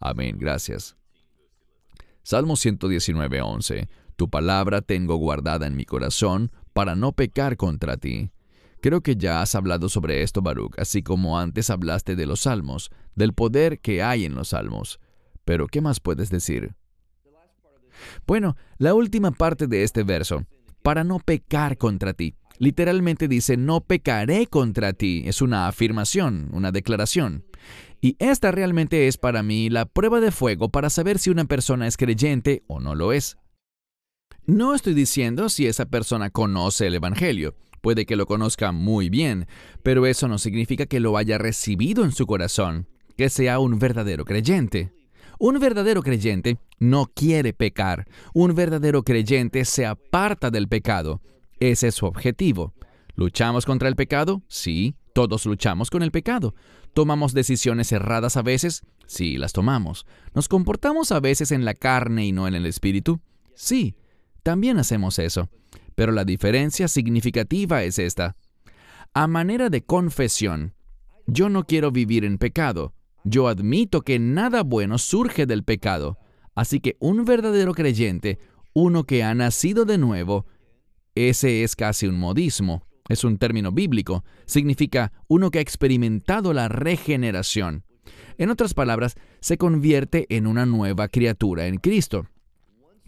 Amén, 0.00 0.36
gracias. 0.38 0.96
Salmo 2.24 2.56
119, 2.56 3.40
11. 3.40 3.88
Tu 4.16 4.28
palabra 4.28 4.82
tengo 4.82 5.16
guardada 5.16 5.66
en 5.66 5.76
mi 5.76 5.84
corazón 5.84 6.50
para 6.72 6.94
no 6.94 7.12
pecar 7.12 7.56
contra 7.56 7.96
ti. 7.96 8.30
Creo 8.80 9.00
que 9.00 9.16
ya 9.16 9.42
has 9.42 9.54
hablado 9.54 9.88
sobre 9.88 10.22
esto, 10.22 10.42
Baruch, 10.42 10.78
así 10.78 11.02
como 11.02 11.38
antes 11.38 11.70
hablaste 11.70 12.16
de 12.16 12.26
los 12.26 12.40
salmos, 12.40 12.90
del 13.14 13.32
poder 13.32 13.78
que 13.80 14.02
hay 14.02 14.24
en 14.24 14.34
los 14.34 14.48
salmos. 14.48 14.98
Pero, 15.44 15.68
¿qué 15.68 15.80
más 15.80 16.00
puedes 16.00 16.30
decir? 16.30 16.74
Bueno, 18.26 18.56
la 18.78 18.94
última 18.94 19.30
parte 19.30 19.66
de 19.66 19.84
este 19.84 20.02
verso, 20.02 20.44
para 20.82 21.04
no 21.04 21.18
pecar 21.20 21.78
contra 21.78 22.12
ti. 22.12 22.34
Literalmente 22.58 23.28
dice, 23.28 23.56
no 23.56 23.80
pecaré 23.80 24.46
contra 24.46 24.92
ti. 24.92 25.22
Es 25.26 25.42
una 25.42 25.68
afirmación, 25.68 26.48
una 26.52 26.72
declaración. 26.72 27.44
Y 28.00 28.16
esta 28.18 28.50
realmente 28.50 29.06
es 29.06 29.16
para 29.16 29.42
mí 29.42 29.70
la 29.70 29.86
prueba 29.86 30.20
de 30.20 30.32
fuego 30.32 30.68
para 30.68 30.90
saber 30.90 31.18
si 31.18 31.30
una 31.30 31.44
persona 31.44 31.86
es 31.86 31.96
creyente 31.96 32.62
o 32.66 32.80
no 32.80 32.94
lo 32.94 33.12
es. 33.12 33.36
No 34.46 34.74
estoy 34.74 34.94
diciendo 34.94 35.48
si 35.48 35.68
esa 35.68 35.86
persona 35.86 36.30
conoce 36.30 36.88
el 36.88 36.96
Evangelio. 36.96 37.54
Puede 37.80 38.06
que 38.06 38.16
lo 38.16 38.26
conozca 38.26 38.72
muy 38.72 39.08
bien, 39.08 39.46
pero 39.84 40.04
eso 40.04 40.26
no 40.26 40.36
significa 40.36 40.86
que 40.86 40.98
lo 40.98 41.16
haya 41.16 41.38
recibido 41.38 42.04
en 42.04 42.10
su 42.10 42.26
corazón, 42.26 42.88
que 43.16 43.28
sea 43.28 43.60
un 43.60 43.78
verdadero 43.78 44.24
creyente. 44.24 44.92
Un 45.38 45.60
verdadero 45.60 46.02
creyente 46.02 46.58
no 46.80 47.06
quiere 47.06 47.52
pecar. 47.52 48.08
Un 48.34 48.54
verdadero 48.56 49.04
creyente 49.04 49.64
se 49.64 49.86
aparta 49.86 50.50
del 50.50 50.66
pecado. 50.66 51.20
Ese 51.60 51.88
es 51.88 51.94
su 51.94 52.06
objetivo. 52.06 52.74
¿Luchamos 53.14 53.64
contra 53.64 53.88
el 53.88 53.94
pecado? 53.94 54.42
Sí, 54.48 54.96
todos 55.14 55.46
luchamos 55.46 55.88
con 55.88 56.02
el 56.02 56.10
pecado. 56.10 56.56
¿Tomamos 56.94 57.32
decisiones 57.32 57.92
erradas 57.92 58.36
a 58.36 58.42
veces? 58.42 58.82
Sí, 59.06 59.36
las 59.38 59.52
tomamos. 59.52 60.04
¿Nos 60.34 60.48
comportamos 60.48 61.12
a 61.12 61.20
veces 61.20 61.52
en 61.52 61.64
la 61.64 61.74
carne 61.74 62.26
y 62.26 62.32
no 62.32 62.48
en 62.48 62.54
el 62.54 62.66
espíritu? 62.66 63.20
Sí, 63.54 63.94
también 64.42 64.78
hacemos 64.78 65.18
eso. 65.18 65.48
Pero 65.94 66.12
la 66.12 66.24
diferencia 66.24 66.88
significativa 66.88 67.82
es 67.82 67.98
esta. 67.98 68.36
A 69.14 69.26
manera 69.26 69.68
de 69.68 69.84
confesión, 69.84 70.74
yo 71.26 71.48
no 71.48 71.64
quiero 71.64 71.90
vivir 71.90 72.24
en 72.24 72.38
pecado. 72.38 72.94
Yo 73.24 73.48
admito 73.48 74.02
que 74.02 74.18
nada 74.18 74.62
bueno 74.62 74.98
surge 74.98 75.46
del 75.46 75.64
pecado. 75.64 76.18
Así 76.54 76.80
que 76.80 76.96
un 76.98 77.24
verdadero 77.24 77.72
creyente, 77.74 78.38
uno 78.74 79.04
que 79.04 79.22
ha 79.22 79.34
nacido 79.34 79.84
de 79.84 79.98
nuevo, 79.98 80.46
ese 81.14 81.62
es 81.62 81.76
casi 81.76 82.06
un 82.06 82.18
modismo, 82.18 82.86
es 83.08 83.24
un 83.24 83.38
término 83.38 83.70
bíblico, 83.72 84.24
significa 84.46 85.12
uno 85.28 85.50
que 85.50 85.58
ha 85.58 85.62
experimentado 85.62 86.52
la 86.52 86.68
regeneración. 86.68 87.84
En 88.38 88.50
otras 88.50 88.74
palabras, 88.74 89.14
se 89.40 89.58
convierte 89.58 90.26
en 90.30 90.46
una 90.46 90.66
nueva 90.66 91.08
criatura 91.08 91.66
en 91.66 91.76
Cristo. 91.76 92.26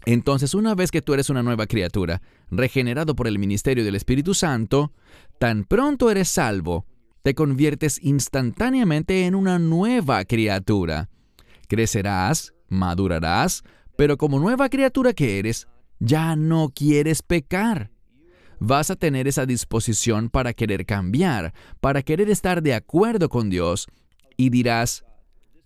Entonces, 0.05 0.53
una 0.53 0.75
vez 0.75 0.91
que 0.91 1.01
tú 1.01 1.13
eres 1.13 1.29
una 1.29 1.41
nueva 1.41 1.65
criatura, 1.65 2.21
regenerado 2.51 3.15
por 3.15 3.27
el 3.27 3.39
ministerio 3.39 3.83
del 3.83 3.95
Espíritu 3.95 4.35
Santo, 4.35 4.93
tan 5.39 5.63
pronto 5.63 6.11
eres 6.11 6.29
salvo, 6.29 6.85
te 7.23 7.33
conviertes 7.33 7.99
instantáneamente 8.03 9.25
en 9.25 9.33
una 9.33 9.57
nueva 9.57 10.23
criatura. 10.25 11.09
Crecerás, 11.67 12.53
madurarás, 12.69 13.63
pero 13.97 14.17
como 14.17 14.39
nueva 14.39 14.69
criatura 14.69 15.13
que 15.13 15.39
eres, 15.39 15.67
ya 15.99 16.35
no 16.35 16.69
quieres 16.69 17.23
pecar. 17.23 17.89
Vas 18.59 18.91
a 18.91 18.95
tener 18.95 19.27
esa 19.27 19.47
disposición 19.47 20.29
para 20.29 20.53
querer 20.53 20.85
cambiar, 20.85 21.53
para 21.81 22.03
querer 22.03 22.29
estar 22.29 22.61
de 22.61 22.75
acuerdo 22.75 23.27
con 23.27 23.49
Dios, 23.49 23.87
y 24.37 24.51
dirás, 24.51 25.03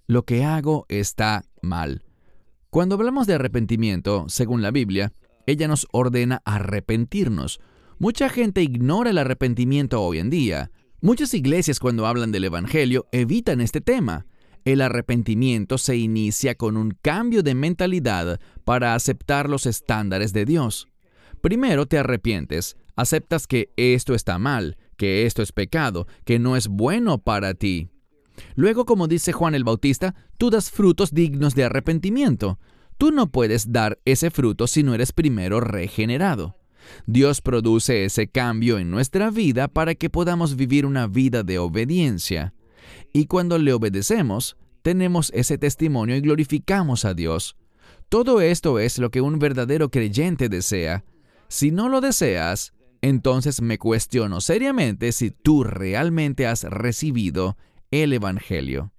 lo 0.07 0.23
que 0.23 0.45
hago 0.45 0.85
está 0.87 1.43
mal 1.61 2.03
cuando 2.69 2.95
hablamos 2.95 3.25
de 3.25 3.33
arrepentimiento, 3.33 4.25
según 4.27 4.61
la 4.61 4.69
Biblia, 4.69 5.11
ella 5.47 5.67
nos 5.67 5.87
ordena 5.91 6.41
arrepentirnos. 6.45 7.59
Mucha 7.97 8.29
gente 8.29 8.61
ignora 8.61 9.09
el 9.09 9.17
arrepentimiento 9.17 10.01
hoy 10.01 10.19
en 10.19 10.29
día. 10.29 10.71
Muchas 11.01 11.33
iglesias 11.33 11.79
cuando 11.79 12.05
hablan 12.05 12.31
del 12.31 12.43
Evangelio 12.43 13.07
evitan 13.11 13.59
este 13.59 13.81
tema. 13.81 14.27
El 14.65 14.81
arrepentimiento 14.81 15.79
se 15.79 15.97
inicia 15.97 16.55
con 16.55 16.77
un 16.77 16.91
cambio 17.01 17.41
de 17.41 17.55
mentalidad 17.55 18.39
para 18.65 18.93
aceptar 18.93 19.49
los 19.49 19.65
estándares 19.65 20.31
de 20.31 20.45
Dios. 20.45 20.87
Primero 21.41 21.87
te 21.87 21.97
arrepientes, 21.97 22.77
aceptas 22.95 23.47
que 23.47 23.71
esto 23.77 24.13
está 24.13 24.37
mal, 24.37 24.77
que 24.95 25.25
esto 25.25 25.41
es 25.41 25.53
pecado, 25.53 26.05
que 26.23 26.37
no 26.37 26.55
es 26.55 26.67
bueno 26.67 27.17
para 27.17 27.55
ti. 27.55 27.89
Luego, 28.55 28.85
como 28.85 29.07
dice 29.07 29.31
Juan 29.31 29.55
el 29.55 29.63
Bautista, 29.63 30.15
tú 30.37 30.49
das 30.49 30.71
frutos 30.71 31.13
dignos 31.13 31.55
de 31.55 31.65
arrepentimiento. 31.65 32.59
Tú 32.97 33.11
no 33.11 33.31
puedes 33.31 33.71
dar 33.71 33.99
ese 34.05 34.29
fruto 34.29 34.67
si 34.67 34.83
no 34.83 34.93
eres 34.93 35.13
primero 35.13 35.61
regenerado. 35.61 36.57
Dios 37.05 37.41
produce 37.41 38.05
ese 38.05 38.27
cambio 38.27 38.79
en 38.79 38.89
nuestra 38.91 39.31
vida 39.31 39.67
para 39.67 39.95
que 39.95 40.09
podamos 40.09 40.55
vivir 40.55 40.85
una 40.85 41.07
vida 41.07 41.43
de 41.43 41.59
obediencia. 41.59 42.53
Y 43.13 43.25
cuando 43.25 43.57
le 43.57 43.73
obedecemos, 43.73 44.57
tenemos 44.81 45.31
ese 45.33 45.57
testimonio 45.57 46.15
y 46.15 46.21
glorificamos 46.21 47.05
a 47.05 47.13
Dios. 47.13 47.55
Todo 48.09 48.41
esto 48.41 48.79
es 48.79 48.97
lo 48.97 49.11
que 49.11 49.21
un 49.21 49.39
verdadero 49.39 49.89
creyente 49.89 50.49
desea. 50.49 51.03
Si 51.47 51.71
no 51.71 51.89
lo 51.89 52.01
deseas, 52.01 52.73
entonces 53.01 53.61
me 53.61 53.77
cuestiono 53.77 54.41
seriamente 54.41 55.11
si 55.11 55.31
tú 55.31 55.63
realmente 55.63 56.47
has 56.47 56.63
recibido 56.63 57.57
el 57.91 58.13
Evangelio. 58.13 58.91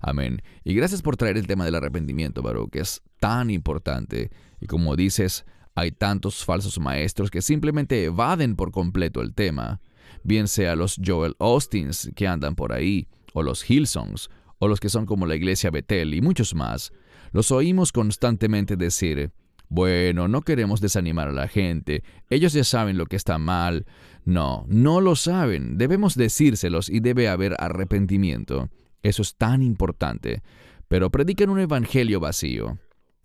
Amén. 0.00 0.42
Y 0.64 0.74
gracias 0.74 1.00
por 1.00 1.16
traer 1.16 1.38
el 1.38 1.46
tema 1.46 1.64
del 1.64 1.76
arrepentimiento, 1.76 2.42
Baruch, 2.42 2.70
que 2.70 2.80
es 2.80 3.02
tan 3.20 3.48
importante. 3.50 4.30
Y 4.60 4.66
como 4.66 4.96
dices, 4.96 5.46
hay 5.74 5.92
tantos 5.92 6.44
falsos 6.44 6.78
maestros 6.78 7.30
que 7.30 7.42
simplemente 7.42 8.04
evaden 8.04 8.54
por 8.54 8.70
completo 8.70 9.22
el 9.22 9.34
tema. 9.34 9.80
Bien 10.22 10.46
sea 10.46 10.76
los 10.76 11.00
Joel 11.04 11.36
Austins 11.38 12.10
que 12.14 12.28
andan 12.28 12.54
por 12.54 12.72
ahí, 12.72 13.08
o 13.32 13.42
los 13.42 13.68
Hillsongs, 13.68 14.28
o 14.58 14.68
los 14.68 14.78
que 14.78 14.88
son 14.88 15.06
como 15.06 15.26
la 15.26 15.36
iglesia 15.36 15.70
Betel 15.70 16.14
y 16.14 16.20
muchos 16.20 16.54
más. 16.54 16.92
Los 17.32 17.50
oímos 17.50 17.90
constantemente 17.90 18.76
decir, 18.76 19.32
bueno, 19.68 20.28
no 20.28 20.42
queremos 20.42 20.80
desanimar 20.80 21.28
a 21.28 21.32
la 21.32 21.48
gente, 21.48 22.04
ellos 22.30 22.52
ya 22.52 22.64
saben 22.64 22.96
lo 22.96 23.06
que 23.06 23.16
está 23.16 23.38
mal. 23.38 23.86
No, 24.24 24.64
no 24.68 25.00
lo 25.00 25.16
saben, 25.16 25.76
debemos 25.76 26.14
decírselos 26.14 26.88
y 26.88 27.00
debe 27.00 27.28
haber 27.28 27.54
arrepentimiento. 27.58 28.70
Eso 29.02 29.22
es 29.22 29.36
tan 29.36 29.62
importante. 29.62 30.42
Pero 30.88 31.10
predican 31.10 31.50
un 31.50 31.60
evangelio 31.60 32.20
vacío. 32.20 32.78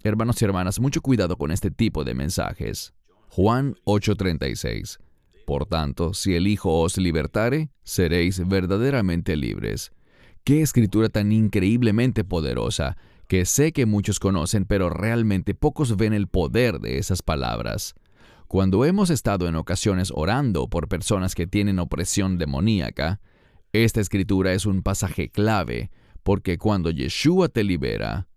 Hermanos 0.03 0.41
y 0.41 0.45
hermanas, 0.45 0.79
mucho 0.79 1.01
cuidado 1.01 1.37
con 1.37 1.51
este 1.51 1.71
tipo 1.71 2.03
de 2.03 2.13
mensajes. 2.13 2.93
Juan 3.29 3.75
8:36. 3.85 4.97
Por 5.45 5.65
tanto, 5.65 6.13
si 6.13 6.35
el 6.35 6.47
Hijo 6.47 6.79
os 6.79 6.97
libertare, 6.97 7.69
seréis 7.83 8.47
verdaderamente 8.47 9.35
libres. 9.35 9.91
Qué 10.43 10.61
escritura 10.61 11.09
tan 11.09 11.31
increíblemente 11.31 12.23
poderosa, 12.23 12.97
que 13.27 13.45
sé 13.45 13.71
que 13.71 13.85
muchos 13.85 14.19
conocen, 14.19 14.65
pero 14.65 14.89
realmente 14.89 15.53
pocos 15.53 15.95
ven 15.95 16.13
el 16.13 16.27
poder 16.27 16.79
de 16.79 16.97
esas 16.97 17.21
palabras. 17.21 17.93
Cuando 18.49 18.83
hemos 18.83 19.11
estado 19.11 19.47
en 19.47 19.55
ocasiones 19.55 20.11
orando 20.11 20.67
por 20.71 20.87
personas 20.87 21.35
que 21.35 21.45
tienen 21.45 21.77
opresión 21.77 22.39
demoníaca, 22.39 23.21
esta 23.73 24.01
escritura 24.01 24.53
es 24.53 24.65
un 24.65 24.81
pasaje 24.81 25.29
clave, 25.29 25.91
porque 26.23 26.57
cuando 26.57 26.89
Yeshua 26.89 27.49
te 27.49 27.63
libera, 27.63 28.27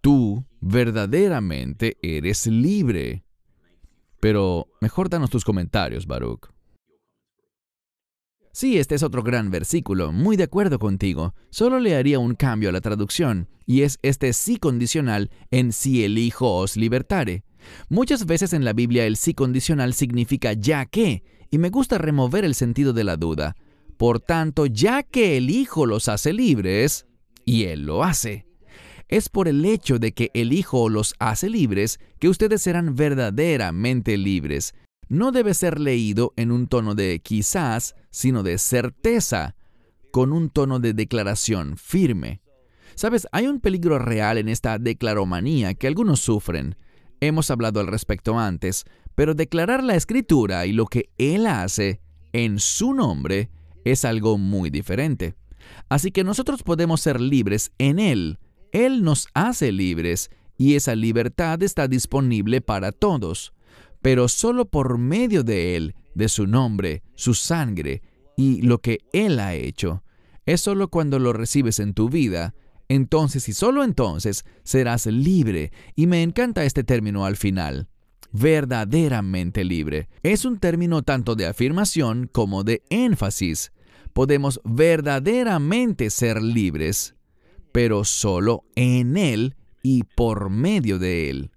tú 0.00 0.44
verdaderamente 0.60 1.96
eres 2.02 2.48
libre. 2.48 3.24
Pero 4.18 4.66
mejor 4.80 5.08
danos 5.08 5.30
tus 5.30 5.44
comentarios, 5.44 6.08
Baruch. 6.08 6.48
Sí, 8.50 8.78
este 8.78 8.96
es 8.96 9.04
otro 9.04 9.22
gran 9.22 9.52
versículo, 9.52 10.10
muy 10.10 10.36
de 10.36 10.44
acuerdo 10.44 10.80
contigo. 10.80 11.32
Solo 11.50 11.78
le 11.78 11.94
haría 11.94 12.18
un 12.18 12.34
cambio 12.34 12.70
a 12.70 12.72
la 12.72 12.80
traducción, 12.80 13.48
y 13.66 13.82
es 13.82 14.00
este 14.02 14.32
sí 14.32 14.56
condicional 14.56 15.30
en 15.52 15.72
si 15.72 16.04
el 16.04 16.18
Hijo 16.18 16.56
os 16.56 16.76
libertare. 16.76 17.44
Muchas 17.88 18.26
veces 18.26 18.52
en 18.52 18.64
la 18.64 18.72
Biblia 18.72 19.06
el 19.06 19.16
sí 19.16 19.34
condicional 19.34 19.94
significa 19.94 20.52
ya 20.52 20.86
que, 20.86 21.22
y 21.50 21.58
me 21.58 21.70
gusta 21.70 21.98
remover 21.98 22.44
el 22.44 22.54
sentido 22.54 22.92
de 22.92 23.04
la 23.04 23.16
duda. 23.16 23.56
Por 23.96 24.20
tanto, 24.20 24.66
ya 24.66 25.02
que 25.02 25.36
el 25.36 25.50
Hijo 25.50 25.86
los 25.86 26.08
hace 26.08 26.32
libres, 26.32 27.06
y 27.44 27.64
Él 27.64 27.86
lo 27.86 28.02
hace, 28.02 28.46
es 29.08 29.28
por 29.28 29.48
el 29.48 29.64
hecho 29.64 29.98
de 29.98 30.12
que 30.12 30.30
el 30.34 30.52
Hijo 30.52 30.88
los 30.88 31.14
hace 31.18 31.48
libres 31.48 32.00
que 32.18 32.28
ustedes 32.28 32.62
serán 32.62 32.96
verdaderamente 32.96 34.16
libres 34.16 34.74
no 35.08 35.32
debe 35.32 35.54
ser 35.54 35.80
leído 35.80 36.32
en 36.36 36.50
un 36.50 36.66
tono 36.66 36.94
de 36.94 37.20
quizás, 37.20 37.94
sino 38.10 38.42
de 38.42 38.58
certeza, 38.58 39.54
con 40.10 40.32
un 40.32 40.50
tono 40.50 40.80
de 40.80 40.92
declaración 40.92 41.76
firme. 41.76 42.40
Sabes, 42.94 43.26
hay 43.32 43.46
un 43.48 43.60
peligro 43.60 43.98
real 43.98 44.38
en 44.38 44.48
esta 44.48 44.78
declaromanía 44.78 45.74
que 45.74 45.88
algunos 45.88 46.20
sufren. 46.20 46.76
Hemos 47.24 47.50
hablado 47.50 47.80
al 47.80 47.86
respecto 47.86 48.38
antes, 48.38 48.84
pero 49.14 49.34
declarar 49.34 49.82
la 49.82 49.96
escritura 49.96 50.66
y 50.66 50.72
lo 50.72 50.86
que 50.86 51.10
Él 51.18 51.46
hace 51.46 52.00
en 52.32 52.58
su 52.58 52.94
nombre 52.94 53.50
es 53.84 54.04
algo 54.04 54.38
muy 54.38 54.70
diferente. 54.70 55.34
Así 55.88 56.10
que 56.10 56.24
nosotros 56.24 56.62
podemos 56.62 57.00
ser 57.00 57.20
libres 57.20 57.72
en 57.78 57.98
Él. 57.98 58.38
Él 58.72 59.02
nos 59.02 59.28
hace 59.34 59.72
libres 59.72 60.30
y 60.58 60.74
esa 60.74 60.94
libertad 60.94 61.62
está 61.62 61.88
disponible 61.88 62.60
para 62.60 62.92
todos 62.92 63.54
pero 64.04 64.28
solo 64.28 64.66
por 64.66 64.98
medio 64.98 65.44
de 65.44 65.76
Él, 65.76 65.94
de 66.14 66.28
su 66.28 66.46
nombre, 66.46 67.02
su 67.14 67.32
sangre 67.32 68.02
y 68.36 68.60
lo 68.60 68.82
que 68.82 68.98
Él 69.14 69.40
ha 69.40 69.54
hecho. 69.54 70.04
Es 70.44 70.60
solo 70.60 70.88
cuando 70.88 71.18
lo 71.18 71.32
recibes 71.32 71.78
en 71.78 71.94
tu 71.94 72.10
vida, 72.10 72.54
entonces 72.88 73.48
y 73.48 73.52
solo 73.52 73.84
entonces 73.84 74.44
serás 74.62 75.06
libre. 75.06 75.72
Y 75.94 76.06
me 76.06 76.22
encanta 76.22 76.64
este 76.64 76.84
término 76.84 77.24
al 77.24 77.36
final. 77.36 77.88
Verdaderamente 78.32 79.64
libre. 79.64 80.08
Es 80.22 80.44
un 80.44 80.58
término 80.58 81.02
tanto 81.02 81.36
de 81.36 81.46
afirmación 81.46 82.28
como 82.30 82.64
de 82.64 82.82
énfasis. 82.90 83.72
Podemos 84.12 84.60
verdaderamente 84.64 86.10
ser 86.10 86.42
libres, 86.42 87.14
pero 87.72 88.04
solo 88.04 88.64
en 88.74 89.16
Él 89.16 89.56
y 89.82 90.02
por 90.02 90.50
medio 90.50 90.98
de 90.98 91.30
Él. 91.30 91.50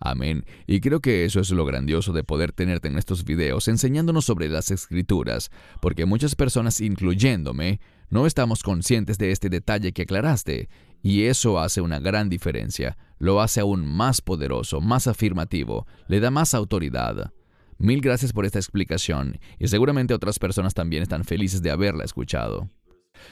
Amén. 0.00 0.44
Y 0.66 0.80
creo 0.80 1.00
que 1.00 1.24
eso 1.24 1.40
es 1.40 1.50
lo 1.50 1.64
grandioso 1.64 2.12
de 2.12 2.24
poder 2.24 2.52
tenerte 2.52 2.88
en 2.88 2.98
estos 2.98 3.24
videos 3.24 3.68
enseñándonos 3.68 4.24
sobre 4.24 4.48
las 4.48 4.70
escrituras, 4.70 5.50
porque 5.80 6.06
muchas 6.06 6.34
personas, 6.34 6.80
incluyéndome, 6.80 7.80
no 8.10 8.26
estamos 8.26 8.62
conscientes 8.62 9.18
de 9.18 9.32
este 9.32 9.48
detalle 9.48 9.92
que 9.92 10.02
aclaraste, 10.02 10.68
y 11.02 11.24
eso 11.24 11.58
hace 11.58 11.80
una 11.80 11.98
gran 11.98 12.28
diferencia, 12.28 12.96
lo 13.18 13.40
hace 13.40 13.60
aún 13.60 13.86
más 13.86 14.20
poderoso, 14.20 14.80
más 14.80 15.06
afirmativo, 15.06 15.86
le 16.08 16.20
da 16.20 16.30
más 16.30 16.54
autoridad. 16.54 17.32
Mil 17.78 18.00
gracias 18.00 18.32
por 18.32 18.44
esta 18.44 18.58
explicación, 18.58 19.38
y 19.58 19.68
seguramente 19.68 20.14
otras 20.14 20.38
personas 20.38 20.74
también 20.74 21.02
están 21.02 21.24
felices 21.24 21.62
de 21.62 21.70
haberla 21.70 22.04
escuchado. 22.04 22.70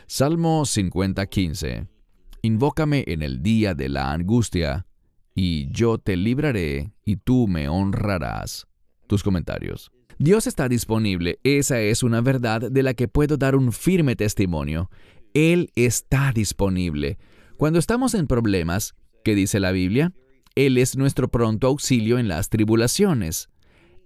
Salmo 0.06 0.64
50:15 0.64 1.88
Invócame 2.42 3.04
en 3.06 3.22
el 3.22 3.42
día 3.42 3.74
de 3.74 3.88
la 3.88 4.12
angustia 4.12 4.86
y 5.34 5.68
yo 5.70 5.98
te 5.98 6.16
libraré 6.16 6.92
y 7.04 7.16
tú 7.16 7.48
me 7.48 7.68
honrarás. 7.68 8.66
Tus 9.06 9.22
comentarios. 9.22 9.90
Dios 10.18 10.46
está 10.46 10.68
disponible, 10.68 11.40
esa 11.42 11.80
es 11.80 12.02
una 12.02 12.20
verdad 12.20 12.70
de 12.70 12.82
la 12.82 12.94
que 12.94 13.08
puedo 13.08 13.36
dar 13.36 13.56
un 13.56 13.72
firme 13.72 14.16
testimonio. 14.16 14.90
Él 15.34 15.70
está 15.74 16.32
disponible. 16.32 17.18
Cuando 17.56 17.78
estamos 17.78 18.14
en 18.14 18.26
problemas, 18.26 18.94
¿qué 19.24 19.34
dice 19.34 19.58
la 19.58 19.72
Biblia? 19.72 20.12
Él 20.54 20.78
es 20.78 20.96
nuestro 20.96 21.28
pronto 21.28 21.66
auxilio 21.66 22.18
en 22.18 22.28
las 22.28 22.48
tribulaciones. 22.48 23.48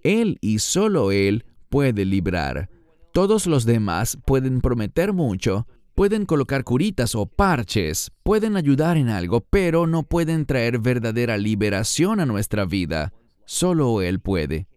Él 0.03 0.39
y 0.41 0.59
solo 0.59 1.11
Él 1.11 1.45
puede 1.69 2.05
librar. 2.05 2.69
Todos 3.13 3.45
los 3.45 3.65
demás 3.65 4.17
pueden 4.25 4.61
prometer 4.61 5.13
mucho, 5.13 5.67
Pueden 5.99 6.25
colocar 6.25 6.63
curitas 6.63 7.13
o 7.13 7.25
parches, 7.25 8.09
pueden 8.23 8.55
ayudar 8.55 8.95
en 8.95 9.09
algo, 9.09 9.41
pero 9.41 9.85
no 9.85 10.03
pueden 10.03 10.45
traer 10.45 10.79
verdadera 10.79 11.37
liberación 11.37 12.21
a 12.21 12.25
nuestra 12.25 12.63
vida. 12.63 13.11
Solo 13.43 14.01
Él 14.01 14.21
puede. 14.21 14.69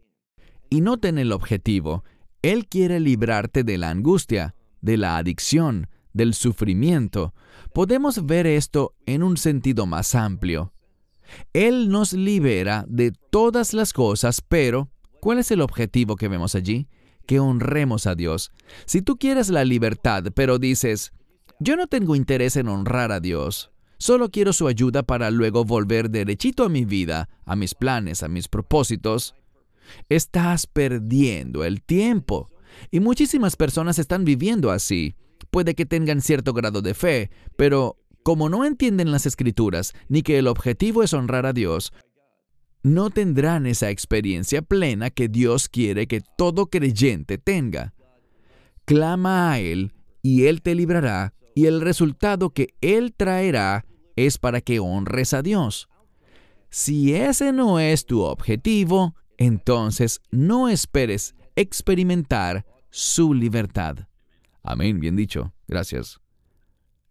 Y 0.69 0.81
noten 0.81 1.19
el 1.19 1.31
objetivo. 1.31 2.03
Él 2.43 2.67
quiere 2.67 2.99
librarte 2.99 3.63
de 3.63 3.79
la 3.79 3.91
angustia, 3.91 4.57
de 4.81 4.97
la 4.97 5.17
adicción, 5.17 5.87
del 6.13 6.35
sufrimiento. 6.35 7.35
Podemos 7.73 8.27
ver 8.27 8.49
esto 8.49 8.97
en 9.07 9.23
un 9.23 9.37
sentido 9.37 9.87
más 9.87 10.17
amplio. 10.17 10.73
Él 11.53 11.89
nos 11.89 12.15
libera 12.15 12.85
de 12.89 13.13
todas 13.31 13.75
las 13.75 13.93
cosas, 13.93 14.41
pero 14.41 14.91
¿cuál 15.21 15.39
es 15.39 15.53
el 15.53 15.61
objetivo 15.61 16.17
que 16.17 16.27
vemos 16.27 16.57
allí? 16.57 16.89
Que 17.27 17.41
honremos 17.41 18.07
a 18.07 18.15
Dios. 18.15 18.53
Si 18.87 19.03
tú 19.03 19.17
quieres 19.17 19.49
la 19.49 19.65
libertad, 19.65 20.25
pero 20.35 20.59
dices, 20.59 21.13
yo 21.59 21.77
no 21.77 21.87
tengo 21.87 22.17
interés 22.17 22.57
en 22.57 22.69
honrar 22.69 23.13
a 23.13 23.21
Dios, 23.21 23.71
solo 23.99 24.31
quiero 24.31 24.53
su 24.53 24.67
ayuda 24.69 25.03
para 25.03 25.31
luego 25.31 25.65
volver 25.65 26.11
derechito 26.11 26.65
a 26.65 26.69
mi 26.69 26.85
vida, 26.85 27.29
a 27.45 27.57
mis 27.57 27.75
planes, 27.75 28.23
a 28.23 28.29
mis 28.29 28.49
propósitos, 28.49 29.35
estás 30.09 30.67
perdiendo 30.67 31.65
el 31.65 31.83
tiempo. 31.83 32.51
Y 32.91 33.01
muchísimas 33.01 33.57
personas 33.57 33.99
están 33.99 34.25
viviendo 34.25 34.71
así. 34.71 35.15
Puede 35.51 35.75
que 35.75 35.87
tengan 35.87 36.21
cierto 36.21 36.53
grado 36.53 36.83
de 36.83 36.95
fe, 36.95 37.31
pero 37.57 37.99
como 38.23 38.49
no 38.49 38.65
entienden 38.65 39.11
las 39.11 39.27
escrituras 39.27 39.93
ni 40.09 40.23
que 40.23 40.39
el 40.39 40.47
objetivo 40.47 41.03
es 41.03 41.13
honrar 41.13 41.47
a 41.47 41.53
Dios, 41.53 41.93
no 42.83 43.11
tendrán 43.11 43.67
esa 43.67 43.91
experiencia 43.91 44.63
plena 44.63 45.11
que 45.11 45.29
Dios 45.29 45.69
quiere 45.69 46.07
que 46.07 46.21
todo 46.37 46.67
creyente 46.67 47.39
tenga. 47.39 47.95
Clama 48.85 49.53
a 49.53 49.61
Él 49.61 49.93
y 50.23 50.47
Él 50.47 50.63
te 50.63 50.75
librará, 50.75 51.35
y 51.55 51.67
el 51.67 51.81
resultado 51.81 52.51
que 52.51 52.75
Él 52.81 53.13
traerá 53.17 53.85
es 54.17 54.39
para 54.39 54.61
que 54.61 54.81
honres 54.81 55.35
a 55.35 55.43
Dios. 55.43 55.89
Si 56.71 57.15
ese 57.15 57.53
no 57.53 57.79
es 57.79 58.07
tu 58.07 58.23
objetivo, 58.23 59.15
entonces 59.37 60.21
no 60.31 60.69
esperes 60.69 61.35
experimentar 61.57 62.65
su 62.91 63.35
libertad. 63.35 64.09
Amén, 64.63 65.01
bien 65.01 65.17
dicho. 65.17 65.53
Gracias. 65.69 66.21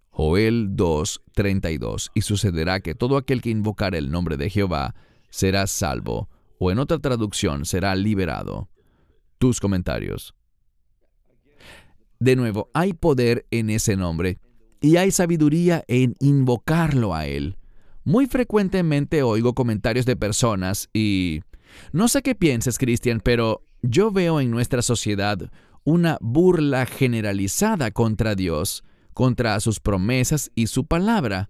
Joel 0.10 0.76
2:32. 0.76 2.12
Y 2.14 2.22
sucederá 2.22 2.80
que 2.80 2.96
todo 2.96 3.18
aquel 3.18 3.42
que 3.42 3.50
invocar 3.50 3.96
el 3.96 4.12
nombre 4.12 4.38
de 4.38 4.50
Jehová 4.50 4.96
será 5.32 5.66
salvo, 5.66 6.30
o 6.60 6.70
en 6.70 6.78
otra 6.78 7.00
traducción 7.00 7.66
será 7.66 7.96
liberado. 7.96 8.70
Tus 9.40 9.60
comentarios. 9.60 10.36
De 12.20 12.36
nuevo, 12.36 12.70
hay 12.76 12.94
poder 12.94 13.48
en 13.50 13.72
ese 13.72 13.98
nombre 13.98 14.38
y 14.80 14.98
hay 14.98 15.10
sabiduría 15.10 15.84
en 15.88 16.16
invocarlo 16.20 17.16
a 17.16 17.26
él. 17.26 17.58
Muy 18.04 18.28
frecuentemente 18.28 19.24
oigo 19.24 19.56
comentarios 19.56 20.06
de 20.06 20.16
personas 20.16 20.90
y... 20.94 21.42
No 21.94 22.10
sé 22.10 22.22
qué 22.22 22.36
pienses, 22.36 22.78
Cristian, 22.78 23.22
pero 23.24 23.64
yo 23.82 24.12
veo 24.12 24.40
en 24.42 24.52
nuestra 24.52 24.82
sociedad 24.82 25.50
una 25.84 26.18
burla 26.22 26.86
generalizada 26.86 27.92
contra 27.92 28.36
Dios, 28.36 28.84
contra 29.14 29.60
sus 29.60 29.80
promesas 29.80 30.52
y 30.54 30.68
su 30.68 30.86
palabra. 30.86 31.50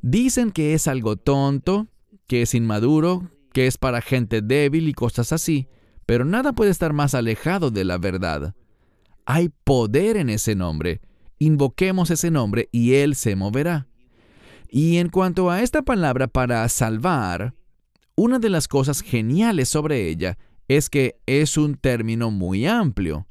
Dicen 0.00 0.50
que 0.50 0.74
es 0.74 0.88
algo 0.88 1.16
tonto, 1.16 1.88
que 2.32 2.40
es 2.40 2.54
inmaduro, 2.54 3.30
que 3.52 3.66
es 3.66 3.76
para 3.76 4.00
gente 4.00 4.40
débil 4.40 4.88
y 4.88 4.94
cosas 4.94 5.34
así, 5.34 5.68
pero 6.06 6.24
nada 6.24 6.54
puede 6.54 6.70
estar 6.70 6.94
más 6.94 7.14
alejado 7.14 7.70
de 7.70 7.84
la 7.84 7.98
verdad. 7.98 8.54
Hay 9.26 9.50
poder 9.64 10.16
en 10.16 10.30
ese 10.30 10.54
nombre. 10.54 11.02
Invoquemos 11.38 12.10
ese 12.10 12.30
nombre 12.30 12.70
y 12.72 12.94
Él 12.94 13.16
se 13.16 13.36
moverá. 13.36 13.86
Y 14.70 14.96
en 14.96 15.10
cuanto 15.10 15.50
a 15.50 15.60
esta 15.60 15.82
palabra 15.82 16.26
para 16.26 16.66
salvar, 16.70 17.52
una 18.16 18.38
de 18.38 18.48
las 18.48 18.66
cosas 18.66 19.02
geniales 19.02 19.68
sobre 19.68 20.08
ella 20.08 20.38
es 20.68 20.88
que 20.88 21.20
es 21.26 21.58
un 21.58 21.74
término 21.74 22.30
muy 22.30 22.64
amplio. 22.64 23.26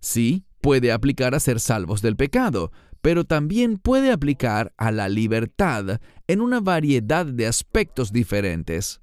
Sí, 0.00 0.46
puede 0.62 0.90
aplicar 0.90 1.34
a 1.34 1.40
ser 1.40 1.60
salvos 1.60 2.00
del 2.00 2.16
pecado, 2.16 2.72
pero 3.02 3.24
también 3.24 3.78
puede 3.78 4.12
aplicar 4.12 4.72
a 4.78 4.92
la 4.92 5.08
libertad 5.08 6.00
en 6.28 6.40
una 6.40 6.60
variedad 6.60 7.26
de 7.26 7.46
aspectos 7.46 8.12
diferentes. 8.12 9.00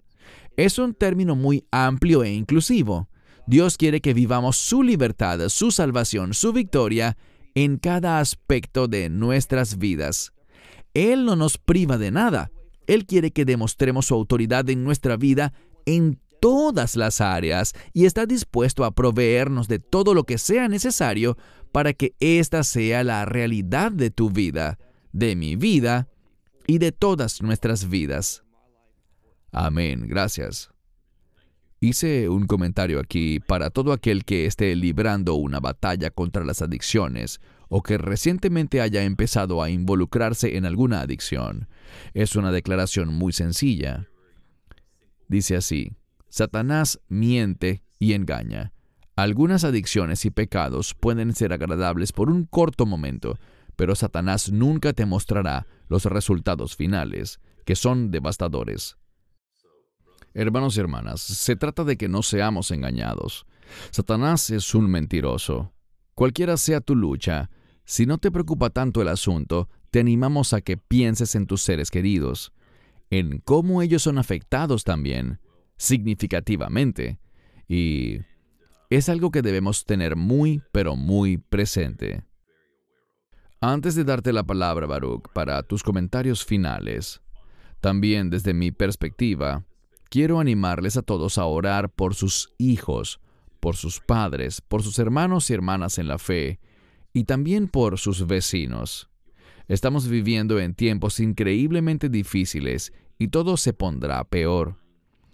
Es 0.58 0.80
un 0.80 0.94
término 0.94 1.36
muy 1.36 1.66
amplio 1.70 2.24
e 2.24 2.32
inclusivo. 2.32 3.10
Dios 3.46 3.78
quiere 3.78 4.02
que 4.02 4.14
vivamos 4.14 4.58
su 4.58 4.84
libertad, 4.84 5.50
su 5.50 5.72
salvación, 5.72 6.34
su 6.34 6.54
victoria 6.54 7.18
en 7.56 7.78
cada 7.78 8.20
aspecto 8.20 8.88
de 8.88 9.10
nuestras 9.10 9.78
vidas. 9.78 10.34
Él 10.94 11.26
no 11.26 11.36
nos 11.36 11.58
priva 11.58 11.98
de 11.98 12.12
nada. 12.12 12.52
Él 12.88 13.06
quiere 13.06 13.32
que 13.32 13.46
demostremos 13.46 14.08
su 14.08 14.16
autoridad 14.16 14.70
en 14.70 14.84
nuestra 14.84 15.18
vida 15.18 15.54
en 15.86 16.20
todas 16.40 16.96
las 16.96 17.22
áreas 17.22 17.74
y 17.94 18.06
está 18.06 18.26
dispuesto 18.26 18.86
a 18.86 18.92
proveernos 18.92 19.68
de 19.68 19.80
todo 19.80 20.14
lo 20.14 20.24
que 20.24 20.38
sea 20.38 20.68
necesario 20.68 21.38
para 21.72 21.94
que 21.94 22.16
esta 22.20 22.64
sea 22.64 23.04
la 23.04 23.26
realidad 23.26 23.92
de 23.92 24.10
tu 24.10 24.30
vida, 24.30 24.78
de 25.12 25.36
mi 25.36 25.56
vida 25.56 26.08
y 26.68 26.78
de 26.78 26.92
todas 26.92 27.42
nuestras 27.42 27.90
vidas. 27.90 28.44
Amén. 29.52 30.08
Gracias. 30.08 30.70
Hice 31.82 32.28
un 32.28 32.46
comentario 32.46 33.00
aquí 33.00 33.40
para 33.40 33.70
todo 33.70 33.94
aquel 33.94 34.26
que 34.26 34.46
esté 34.46 34.76
librando 34.76 35.36
una 35.36 35.60
batalla 35.62 36.10
contra 36.10 36.44
las 36.44 36.62
adicciones 36.62 37.40
o 37.70 37.82
que 37.82 37.98
recientemente 37.98 38.82
haya 38.82 39.04
empezado 39.04 39.64
a 39.64 39.70
involucrarse 39.70 40.58
en 40.58 40.66
alguna 40.66 41.02
adicción. 41.02 41.70
Es 42.14 42.36
una 42.36 42.52
declaración 42.52 43.14
muy 43.14 43.32
sencilla. 43.32 44.10
Dice 45.30 45.56
así, 45.56 45.94
Satanás 46.30 47.00
miente 47.08 47.84
y 47.98 48.14
engaña. 48.14 48.74
Algunas 49.20 49.66
adicciones 49.66 50.24
y 50.24 50.32
pecados 50.32 50.94
pueden 50.94 51.36
ser 51.36 51.52
agradables 51.52 52.14
por 52.14 52.30
un 52.30 52.46
corto 52.46 52.86
momento, 52.86 53.38
pero 53.76 53.94
Satanás 53.94 54.50
nunca 54.50 54.94
te 54.94 55.06
mostrará 55.06 55.68
los 55.90 56.06
resultados 56.06 56.78
finales, 56.78 57.42
que 57.66 57.76
son 57.76 58.12
devastadores. 58.12 58.96
Hermanos 60.34 60.78
y 60.78 60.80
hermanas, 60.80 61.20
se 61.20 61.58
trata 61.58 61.84
de 61.84 61.98
que 61.98 62.08
no 62.08 62.24
seamos 62.24 62.72
engañados. 62.72 63.46
Satanás 63.92 64.52
es 64.52 64.74
un 64.74 64.90
mentiroso. 64.90 65.74
Cualquiera 66.16 66.56
sea 66.56 66.80
tu 66.80 66.96
lucha, 66.96 67.50
si 67.84 68.06
no 68.06 68.20
te 68.20 68.32
preocupa 68.32 68.70
tanto 68.70 69.02
el 69.02 69.10
asunto, 69.10 69.68
te 69.92 70.00
animamos 70.00 70.54
a 70.54 70.62
que 70.62 70.78
pienses 70.78 71.36
en 71.36 71.46
tus 71.46 71.62
seres 71.62 71.92
queridos, 71.92 72.54
en 73.10 73.40
cómo 73.40 73.82
ellos 73.82 74.02
son 74.02 74.18
afectados 74.18 74.86
también, 74.86 75.42
significativamente, 75.76 77.20
y 77.68 78.20
es 78.98 79.10
algo 79.10 79.32
que 79.32 79.42
debemos 79.42 79.86
tener 79.86 80.16
muy, 80.16 80.62
pero 80.72 80.96
muy 80.96 81.38
presente. 81.38 82.24
Antes 83.62 83.96
de 83.96 84.04
darte 84.04 84.34
la 84.34 84.44
palabra, 84.44 84.88
Baruch, 84.88 85.28
para 85.34 85.62
tus 85.64 85.84
comentarios 85.84 86.46
finales, 86.46 87.22
también 87.82 88.30
desde 88.30 88.54
mi 88.54 88.72
perspectiva, 88.72 89.66
quiero 90.10 90.40
animarles 90.40 90.98
a 90.98 91.02
todos 91.02 91.38
a 91.38 91.46
orar 91.46 91.90
por 91.90 92.16
sus 92.16 92.54
hijos, 92.58 93.20
por 93.60 93.76
sus 93.76 94.00
padres, 94.00 94.62
por 94.62 94.82
sus 94.82 94.98
hermanos 94.98 95.50
y 95.50 95.54
hermanas 95.54 95.98
en 95.98 96.08
la 96.08 96.18
fe, 96.18 96.60
y 97.14 97.26
también 97.26 97.68
por 97.68 98.00
sus 98.00 98.28
vecinos. 98.28 99.10
Estamos 99.68 100.08
viviendo 100.08 100.60
en 100.60 100.74
tiempos 100.74 101.20
increíblemente 101.20 102.10
difíciles 102.10 102.92
y 103.20 103.28
todo 103.28 103.56
se 103.58 103.74
pondrá 103.74 104.24
peor. 104.24 104.78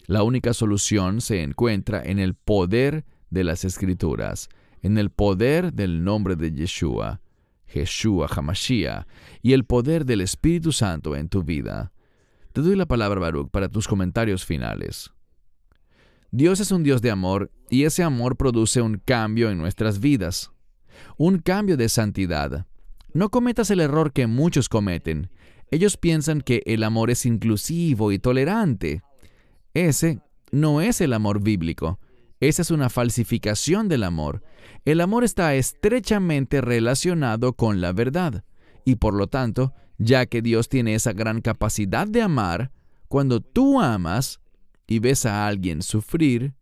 La 0.08 0.24
única 0.24 0.54
solución 0.54 1.22
se 1.22 1.42
encuentra 1.42 2.04
en 2.04 2.20
el 2.20 2.36
poder 2.36 3.06
de 3.30 3.44
las 3.44 3.66
escrituras, 3.66 4.50
en 4.82 4.98
el 4.98 5.10
poder 5.10 5.74
del 5.74 6.04
nombre 6.04 6.36
de 6.36 6.52
Yeshua, 6.52 7.22
Yeshua 7.74 8.28
Hamashiach, 8.28 9.06
y 9.42 9.54
el 9.54 9.66
poder 9.66 10.06
del 10.06 10.22
Espíritu 10.22 10.72
Santo 10.72 11.16
en 11.16 11.30
tu 11.30 11.44
vida. 11.44 11.92
Te 12.54 12.62
doy 12.62 12.76
la 12.76 12.86
palabra, 12.86 13.20
Baruch, 13.20 13.50
para 13.50 13.68
tus 13.68 13.88
comentarios 13.88 14.46
finales. 14.46 15.12
Dios 16.32 16.60
es 16.60 16.72
un 16.72 16.84
Dios 16.84 17.02
de 17.02 17.12
amor 17.12 17.52
y 17.70 17.84
ese 17.84 18.04
amor 18.04 18.36
produce 18.36 18.82
un 18.82 18.98
cambio 18.98 19.50
en 19.50 19.58
nuestras 19.58 20.00
vidas, 20.00 20.52
un 21.18 21.40
cambio 21.40 21.78
de 21.78 21.90
santidad. 21.90 22.66
No 23.14 23.30
cometas 23.30 23.72
el 23.72 23.80
error 23.80 24.12
que 24.12 24.28
muchos 24.28 24.68
cometen. 24.68 25.30
Ellos 25.72 25.98
piensan 25.98 26.42
que 26.42 26.62
el 26.66 26.84
amor 26.84 27.10
es 27.10 27.26
inclusivo 27.26 28.12
y 28.12 28.20
tolerante. 28.20 29.02
Ese 29.74 30.20
no 30.52 30.82
es 30.82 31.02
el 31.02 31.14
amor 31.14 31.42
bíblico. 31.42 32.00
Esa 32.40 32.62
es 32.62 32.72
una 32.72 32.90
falsificación 32.90 33.88
del 33.88 34.04
amor. 34.04 34.44
El 34.84 35.02
amor 35.02 35.24
está 35.24 35.56
estrechamente 35.56 36.62
relacionado 36.62 37.54
con 37.54 37.82
la 37.82 37.94
verdad 37.94 38.44
y 38.84 38.96
por 38.96 39.14
lo 39.14 39.28
tanto 39.28 39.74
ya 39.98 40.26
que 40.26 40.42
Dios 40.42 40.70
tiene 40.70 40.96
esa 40.96 41.14
gran 41.14 41.42
capacidad 41.42 42.08
de 42.08 42.22
amar, 42.22 42.72
cuando 43.08 43.40
tú 43.40 43.80
amas 43.80 44.42
y 44.88 45.00
ves 45.00 45.26
a 45.26 45.48
alguien 45.48 45.82
sufrir, 45.82 46.54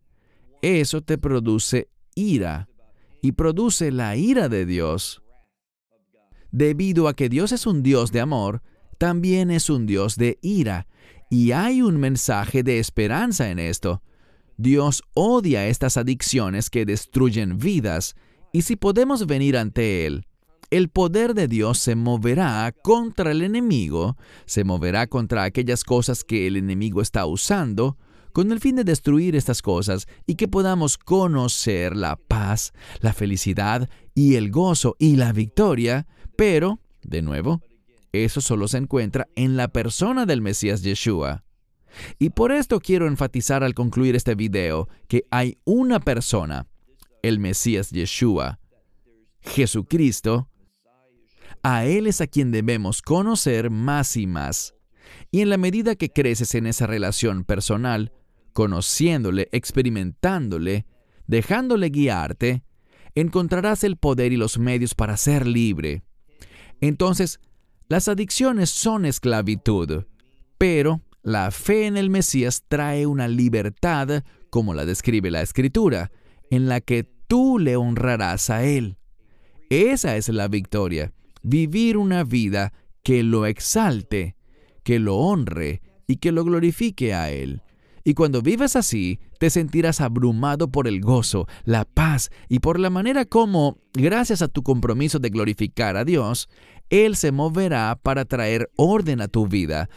eso 0.62 1.02
te 1.02 1.18
produce 1.18 1.90
ira 2.16 2.70
y 3.22 3.32
produce 3.32 3.92
la 3.92 4.16
ira 4.16 4.50
de 4.50 4.66
Dios. 4.66 5.24
Debido 6.52 7.08
a 7.08 7.16
que 7.16 7.30
Dios 7.30 7.52
es 7.52 7.66
un 7.66 7.82
Dios 7.82 8.12
de 8.12 8.20
amor, 8.20 8.62
también 9.00 9.50
es 9.50 9.70
un 9.70 9.86
Dios 9.86 10.16
de 10.18 10.38
ira, 10.42 10.88
y 11.30 11.52
hay 11.52 11.82
un 11.82 11.98
mensaje 11.98 12.62
de 12.62 12.78
esperanza 12.80 13.50
en 13.50 13.58
esto. 13.58 14.04
Dios 14.58 15.04
odia 15.14 15.68
estas 15.68 15.98
adicciones 15.98 16.70
que 16.70 16.86
destruyen 16.86 17.58
vidas, 17.58 18.16
y 18.52 18.64
si 18.64 18.76
podemos 18.76 19.26
venir 19.26 19.58
ante 19.58 20.06
Él 20.06 20.26
el 20.74 20.90
poder 20.90 21.36
de 21.36 21.48
Dios 21.48 21.78
se 21.78 21.94
moverá 21.94 22.74
contra 22.82 23.30
el 23.30 23.44
enemigo, 23.44 24.18
se 24.48 24.64
moverá 24.64 25.06
contra 25.06 25.44
aquellas 25.44 25.84
cosas 25.84 26.24
que 26.24 26.48
el 26.48 26.58
enemigo 26.58 27.00
está 27.00 27.28
usando, 27.28 27.96
con 28.32 28.52
el 28.52 28.60
fin 28.60 28.76
de 28.78 28.84
destruir 28.84 29.36
estas 29.36 29.62
cosas 29.62 30.08
y 30.26 30.34
que 30.34 30.48
podamos 30.48 30.98
conocer 30.98 31.96
la 31.96 32.16
paz, 32.16 32.74
la 33.02 33.14
felicidad 33.14 33.88
y 34.16 34.34
el 34.34 34.50
gozo 34.50 34.96
y 34.98 35.16
la 35.16 35.32
victoria, 35.32 36.08
pero, 36.36 36.80
de 37.04 37.22
nuevo, 37.22 37.62
eso 38.12 38.42
solo 38.42 38.68
se 38.68 38.80
encuentra 38.80 39.28
en 39.36 39.56
la 39.56 39.68
persona 39.68 40.26
del 40.26 40.42
Mesías 40.42 40.82
Yeshua. 40.82 41.44
Y 42.20 42.32
por 42.32 42.52
esto 42.52 42.80
quiero 42.80 43.08
enfatizar 43.08 43.64
al 43.64 43.74
concluir 43.74 44.16
este 44.16 44.36
video 44.36 44.88
que 45.08 45.26
hay 45.32 45.58
una 45.66 46.00
persona, 46.00 46.68
el 47.22 47.40
Mesías 47.40 47.92
Yeshua, 47.92 48.60
Jesucristo, 49.42 50.50
a 51.62 51.86
Él 51.86 52.08
es 52.08 52.22
a 52.22 52.28
quien 52.28 52.52
debemos 52.52 53.02
conocer 53.02 53.70
más 53.70 54.18
y 54.18 54.28
más. 54.28 54.76
Y 55.32 55.42
en 55.42 55.50
la 55.50 55.58
medida 55.58 55.96
que 55.96 56.10
creces 56.10 56.56
en 56.56 56.68
esa 56.68 56.88
relación 56.88 57.44
personal, 57.44 58.12
conociéndole, 58.54 59.50
experimentándole, 59.52 60.86
dejándole 61.28 61.90
guiarte, 61.90 62.64
encontrarás 63.16 63.84
el 63.84 63.98
poder 63.98 64.34
y 64.34 64.38
los 64.38 64.58
medios 64.58 64.96
para 64.96 65.18
ser 65.18 65.48
libre. 65.48 66.04
Entonces, 66.82 67.40
las 67.88 68.08
adicciones 68.08 68.70
son 68.70 69.06
esclavitud, 69.06 70.06
pero 70.58 71.02
la 71.24 71.52
fe 71.52 71.88
en 71.88 71.98
el 71.98 72.10
Mesías 72.10 72.64
trae 72.68 73.06
una 73.08 73.28
libertad, 73.28 74.24
como 74.50 74.74
la 74.74 74.86
describe 74.86 75.32
la 75.32 75.42
Escritura, 75.42 76.12
en 76.52 76.68
la 76.68 76.82
que 76.82 77.10
tú 77.28 77.58
le 77.58 77.78
honrarás 77.78 78.50
a 78.50 78.64
Él. 78.64 78.98
Esa 79.70 80.18
es 80.18 80.30
la 80.30 80.48
victoria 80.50 81.14
vivir 81.42 81.98
una 81.98 82.24
vida 82.24 82.74
que 83.04 83.24
lo 83.24 83.46
exalte, 83.46 84.36
que 84.84 85.00
lo 85.00 85.18
honre 85.18 85.82
y 86.08 86.18
que 86.18 86.32
lo 86.32 86.44
glorifique 86.44 87.14
a 87.14 87.32
Él. 87.32 87.62
Y 88.06 88.16
cuando 88.16 88.42
vives 88.42 88.76
así, 88.76 89.20
te 89.40 89.50
sentirás 89.50 90.02
abrumado 90.02 90.70
por 90.70 90.88
el 90.88 91.00
gozo, 91.00 91.48
la 91.64 91.86
paz 91.86 92.32
y 92.50 92.60
por 92.60 92.80
la 92.80 92.90
manera 92.90 93.24
como, 93.26 93.78
gracias 93.94 94.42
a 94.42 94.50
tu 94.50 94.62
compromiso 94.62 95.20
de 95.20 95.30
glorificar 95.30 95.96
a 95.96 96.04
Dios, 96.04 96.50
Él 96.90 97.16
se 97.16 97.32
moverá 97.32 97.98
para 98.02 98.26
traer 98.26 98.70
orden 98.76 99.22
a 99.22 99.30
tu 99.30 99.48
vida, 99.48 99.90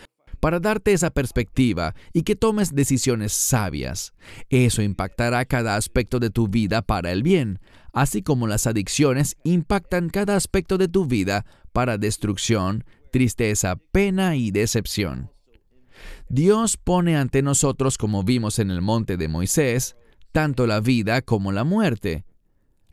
para 0.47 0.61
darte 0.61 0.93
esa 0.93 1.11
perspectiva 1.11 1.97
y 2.13 2.23
que 2.23 2.37
tomes 2.37 2.73
decisiones 2.73 3.33
sabias. 3.33 4.15
Eso 4.49 4.81
impactará 4.81 5.45
cada 5.45 5.75
aspecto 5.75 6.21
de 6.21 6.31
tu 6.31 6.47
vida 6.47 6.83
para 6.83 7.11
el 7.11 7.25
bien, 7.25 7.59
así 7.93 8.23
como 8.23 8.47
las 8.47 8.69
adicciones 8.69 9.37
impactan 9.43 10.09
cada 10.09 10.37
aspecto 10.37 10.79
de 10.79 10.87
tu 10.87 11.07
vida 11.07 11.47
para 11.73 11.99
destrucción, 11.99 12.85
tristeza, 13.11 13.75
pena 13.91 14.37
y 14.37 14.53
decepción. 14.53 15.33
Dios 16.29 16.77
pone 16.77 17.17
ante 17.17 17.43
nosotros, 17.43 17.99
como 17.99 18.23
vimos 18.23 18.61
en 18.61 18.71
el 18.71 18.83
monte 18.83 19.17
de 19.17 19.27
Moisés, 19.27 19.97
tanto 20.31 20.69
la 20.69 20.79
vida 20.79 21.23
como 21.23 21.51
la 21.51 21.65
muerte. 21.65 22.25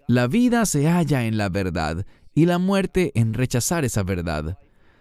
La 0.08 0.26
vida 0.26 0.66
se 0.66 0.90
halla 0.90 1.28
en 1.28 1.38
la 1.38 1.50
verdad 1.50 2.04
y 2.34 2.48
la 2.48 2.58
muerte 2.58 3.12
en 3.14 3.36
rechazar 3.36 3.86
esa 3.86 4.02
verdad. 4.02 4.58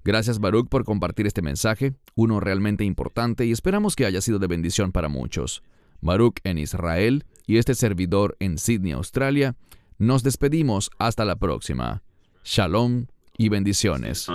Gracias 0.05 0.41
Baruch 0.41 0.68
por 0.68 0.85
compartir 0.85 1.27
este 1.27 1.43
mensaje, 1.43 1.95
uno 2.14 2.41
realmente 2.41 2.85
importante 2.85 3.47
y 3.47 3.53
esperamos 3.53 3.95
que 3.95 4.07
haya 4.07 4.20
sido 4.20 4.39
de 4.39 4.47
bendición 4.47 4.93
para 4.93 5.09
muchos. 5.09 5.62
Baruch 6.01 6.39
en 6.45 6.59
Israel 6.59 7.24
y 7.47 7.59
este 7.59 7.74
servidor 7.74 8.37
en 8.41 8.59
Sydney, 8.59 8.93
Australia, 8.93 9.57
nos 9.99 10.22
despedimos 10.22 10.91
hasta 10.99 11.24
la 11.24 11.37
próxima. 11.37 12.03
Shalom 12.45 13.07
y 13.39 13.49
bendiciones. 13.49 14.27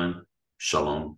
Shalom. 0.60 1.18